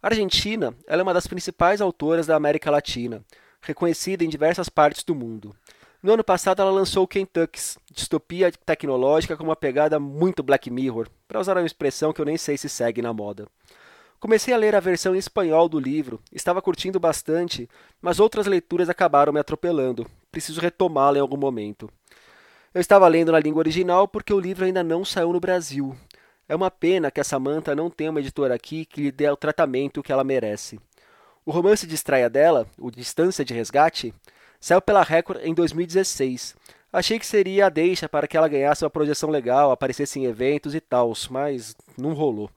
Argentina, 0.00 0.72
ela 0.86 1.00
é 1.00 1.02
uma 1.02 1.12
das 1.12 1.26
principais 1.26 1.80
autoras 1.80 2.28
da 2.28 2.36
América 2.36 2.70
Latina 2.70 3.24
reconhecida 3.66 4.24
em 4.24 4.28
diversas 4.28 4.68
partes 4.68 5.02
do 5.02 5.14
mundo. 5.14 5.54
No 6.02 6.12
ano 6.12 6.22
passado, 6.22 6.62
ela 6.62 6.70
lançou 6.70 7.06
Kentucky's, 7.06 7.78
distopia 7.90 8.52
tecnológica 8.64 9.36
com 9.36 9.44
uma 9.44 9.56
pegada 9.56 9.98
muito 9.98 10.42
Black 10.42 10.70
Mirror, 10.70 11.08
para 11.26 11.40
usar 11.40 11.56
uma 11.56 11.66
expressão 11.66 12.12
que 12.12 12.20
eu 12.20 12.24
nem 12.24 12.36
sei 12.36 12.56
se 12.56 12.68
segue 12.68 13.02
na 13.02 13.12
moda. 13.12 13.48
Comecei 14.20 14.54
a 14.54 14.56
ler 14.56 14.74
a 14.74 14.80
versão 14.80 15.14
em 15.14 15.18
espanhol 15.18 15.68
do 15.68 15.80
livro, 15.80 16.20
estava 16.32 16.62
curtindo 16.62 17.00
bastante, 17.00 17.68
mas 18.00 18.20
outras 18.20 18.46
leituras 18.46 18.88
acabaram 18.88 19.32
me 19.32 19.40
atropelando. 19.40 20.06
Preciso 20.30 20.60
retomá-la 20.60 21.18
em 21.18 21.20
algum 21.20 21.36
momento. 21.36 21.90
Eu 22.72 22.80
estava 22.80 23.08
lendo 23.08 23.32
na 23.32 23.40
língua 23.40 23.60
original 23.60 24.06
porque 24.06 24.32
o 24.32 24.40
livro 24.40 24.64
ainda 24.64 24.82
não 24.82 25.04
saiu 25.04 25.32
no 25.32 25.40
Brasil. 25.40 25.96
É 26.48 26.54
uma 26.54 26.70
pena 26.70 27.10
que 27.10 27.20
a 27.20 27.24
Samantha 27.24 27.74
não 27.74 27.90
tenha 27.90 28.10
uma 28.10 28.20
editora 28.20 28.54
aqui 28.54 28.84
que 28.84 29.00
lhe 29.02 29.10
dê 29.10 29.28
o 29.28 29.36
tratamento 29.36 30.02
que 30.02 30.12
ela 30.12 30.22
merece. 30.22 30.78
O 31.46 31.52
romance 31.52 31.86
de 31.86 31.94
estreia 31.94 32.28
dela, 32.28 32.66
o 32.76 32.90
Distância 32.90 33.44
de 33.44 33.54
Resgate, 33.54 34.12
saiu 34.60 34.82
pela 34.82 35.04
Record 35.04 35.38
em 35.44 35.54
2016. 35.54 36.56
Achei 36.92 37.20
que 37.20 37.26
seria 37.26 37.66
a 37.66 37.68
deixa 37.68 38.08
para 38.08 38.26
que 38.26 38.36
ela 38.36 38.48
ganhasse 38.48 38.82
uma 38.82 38.90
projeção 38.90 39.30
legal, 39.30 39.70
aparecesse 39.70 40.18
em 40.18 40.24
eventos 40.24 40.74
e 40.74 40.80
tal, 40.80 41.12
mas 41.30 41.76
não 41.96 42.14
rolou. 42.14 42.50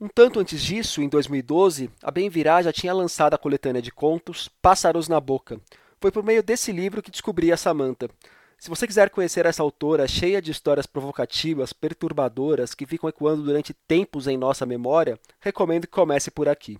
Um 0.00 0.06
tanto 0.06 0.38
antes 0.38 0.62
disso, 0.62 1.02
em 1.02 1.08
2012, 1.08 1.90
a 2.00 2.12
Bem 2.12 2.28
Virá 2.28 2.62
já 2.62 2.72
tinha 2.72 2.94
lançado 2.94 3.34
a 3.34 3.38
coletânea 3.38 3.82
de 3.82 3.90
contos 3.90 4.48
Pássaros 4.62 5.08
na 5.08 5.18
Boca. 5.18 5.58
Foi 6.00 6.12
por 6.12 6.22
meio 6.22 6.44
desse 6.44 6.70
livro 6.70 7.02
que 7.02 7.10
descobri 7.10 7.50
a 7.50 7.56
Samantha. 7.56 8.08
Se 8.56 8.70
você 8.70 8.86
quiser 8.86 9.10
conhecer 9.10 9.46
essa 9.46 9.64
autora 9.64 10.06
cheia 10.06 10.40
de 10.40 10.52
histórias 10.52 10.86
provocativas, 10.86 11.72
perturbadoras, 11.72 12.72
que 12.72 12.86
ficam 12.86 13.08
ecoando 13.08 13.42
durante 13.42 13.74
tempos 13.74 14.28
em 14.28 14.36
nossa 14.36 14.64
memória, 14.64 15.18
recomendo 15.40 15.88
que 15.88 15.92
comece 15.92 16.30
por 16.30 16.48
aqui. 16.48 16.78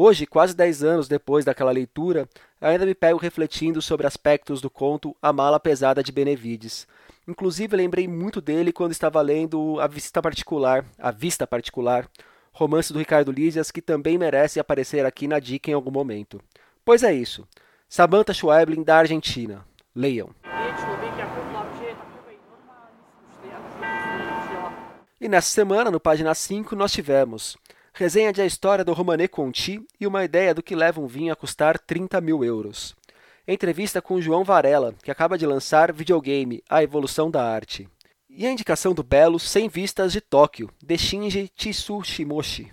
Hoje, 0.00 0.26
quase 0.26 0.54
10 0.54 0.84
anos 0.84 1.08
depois 1.08 1.44
daquela 1.44 1.72
leitura, 1.72 2.28
ainda 2.60 2.86
me 2.86 2.94
pego 2.94 3.18
refletindo 3.18 3.82
sobre 3.82 4.06
aspectos 4.06 4.60
do 4.60 4.70
conto 4.70 5.12
A 5.20 5.32
Mala 5.32 5.58
Pesada 5.58 6.04
de 6.04 6.12
Benevides. 6.12 6.86
Inclusive, 7.26 7.76
lembrei 7.76 8.06
muito 8.06 8.40
dele 8.40 8.72
quando 8.72 8.92
estava 8.92 9.20
lendo 9.20 9.80
A 9.80 9.88
Vista 9.88 10.22
Particular, 10.22 10.84
A 10.96 11.10
Vista 11.10 11.48
Particular, 11.48 12.08
romance 12.52 12.92
do 12.92 12.98
Ricardo 13.00 13.32
Lízias, 13.32 13.72
que 13.72 13.82
também 13.82 14.16
merece 14.16 14.60
aparecer 14.60 15.04
aqui 15.04 15.26
na 15.26 15.40
dica 15.40 15.68
em 15.68 15.74
algum 15.74 15.90
momento. 15.90 16.40
Pois 16.84 17.02
é 17.02 17.12
isso. 17.12 17.44
Samantha 17.88 18.32
Schweblin, 18.32 18.84
da 18.84 18.98
Argentina. 18.98 19.66
Leiam. 19.92 20.30
E 25.20 25.28
nessa 25.28 25.48
semana, 25.48 25.90
no 25.90 25.98
página 25.98 26.32
5, 26.36 26.76
nós 26.76 26.92
tivemos 26.92 27.58
resenha 27.98 28.32
de 28.32 28.40
a 28.40 28.46
história 28.46 28.84
do 28.84 28.92
Romané 28.92 29.26
Conti 29.26 29.84
e 29.98 30.06
uma 30.06 30.22
ideia 30.22 30.54
do 30.54 30.62
que 30.62 30.76
leva 30.76 31.00
um 31.00 31.06
vinho 31.08 31.32
a 31.32 31.36
custar 31.36 31.76
30 31.80 32.20
mil 32.20 32.44
euros. 32.44 32.94
Entrevista 33.46 34.00
com 34.00 34.20
João 34.20 34.44
Varela, 34.44 34.94
que 35.02 35.10
acaba 35.10 35.36
de 35.36 35.44
lançar 35.44 35.92
videogame 35.92 36.62
A 36.70 36.80
Evolução 36.80 37.28
da 37.28 37.42
Arte. 37.42 37.88
E 38.30 38.46
a 38.46 38.52
indicação 38.52 38.94
do 38.94 39.02
belo 39.02 39.40
100 39.40 39.68
Vistas 39.68 40.12
de 40.12 40.20
Tóquio, 40.20 40.70
de 40.80 40.96
Shinji 40.96 41.48
Tsushimoshi. 41.48 42.72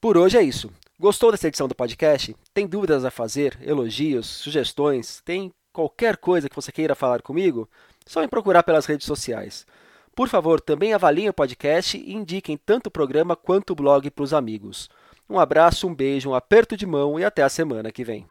Por 0.00 0.16
hoje 0.16 0.38
é 0.38 0.42
isso. 0.42 0.70
Gostou 1.00 1.32
dessa 1.32 1.48
edição 1.48 1.66
do 1.66 1.74
podcast? 1.74 2.36
Tem 2.52 2.64
dúvidas 2.64 3.04
a 3.04 3.10
fazer, 3.10 3.58
elogios, 3.60 4.26
sugestões? 4.28 5.20
Tem 5.24 5.52
qualquer 5.72 6.16
coisa 6.16 6.48
que 6.48 6.54
você 6.54 6.70
queira 6.70 6.94
falar 6.94 7.22
comigo? 7.22 7.68
Só 8.06 8.20
me 8.20 8.28
procurar 8.28 8.62
pelas 8.62 8.86
redes 8.86 9.04
sociais. 9.04 9.66
Por 10.14 10.28
favor, 10.28 10.60
também 10.60 10.94
avaliem 10.94 11.28
o 11.28 11.34
podcast 11.34 11.96
e 11.96 12.14
indiquem 12.14 12.56
tanto 12.56 12.86
o 12.86 12.90
programa 12.90 13.34
quanto 13.34 13.70
o 13.70 13.74
blog 13.74 14.08
para 14.10 14.22
os 14.22 14.32
amigos. 14.32 14.88
Um 15.28 15.38
abraço, 15.38 15.88
um 15.88 15.94
beijo, 15.94 16.30
um 16.30 16.34
aperto 16.34 16.76
de 16.76 16.86
mão 16.86 17.18
e 17.18 17.24
até 17.24 17.42
a 17.42 17.48
semana 17.48 17.90
que 17.90 18.04
vem. 18.04 18.24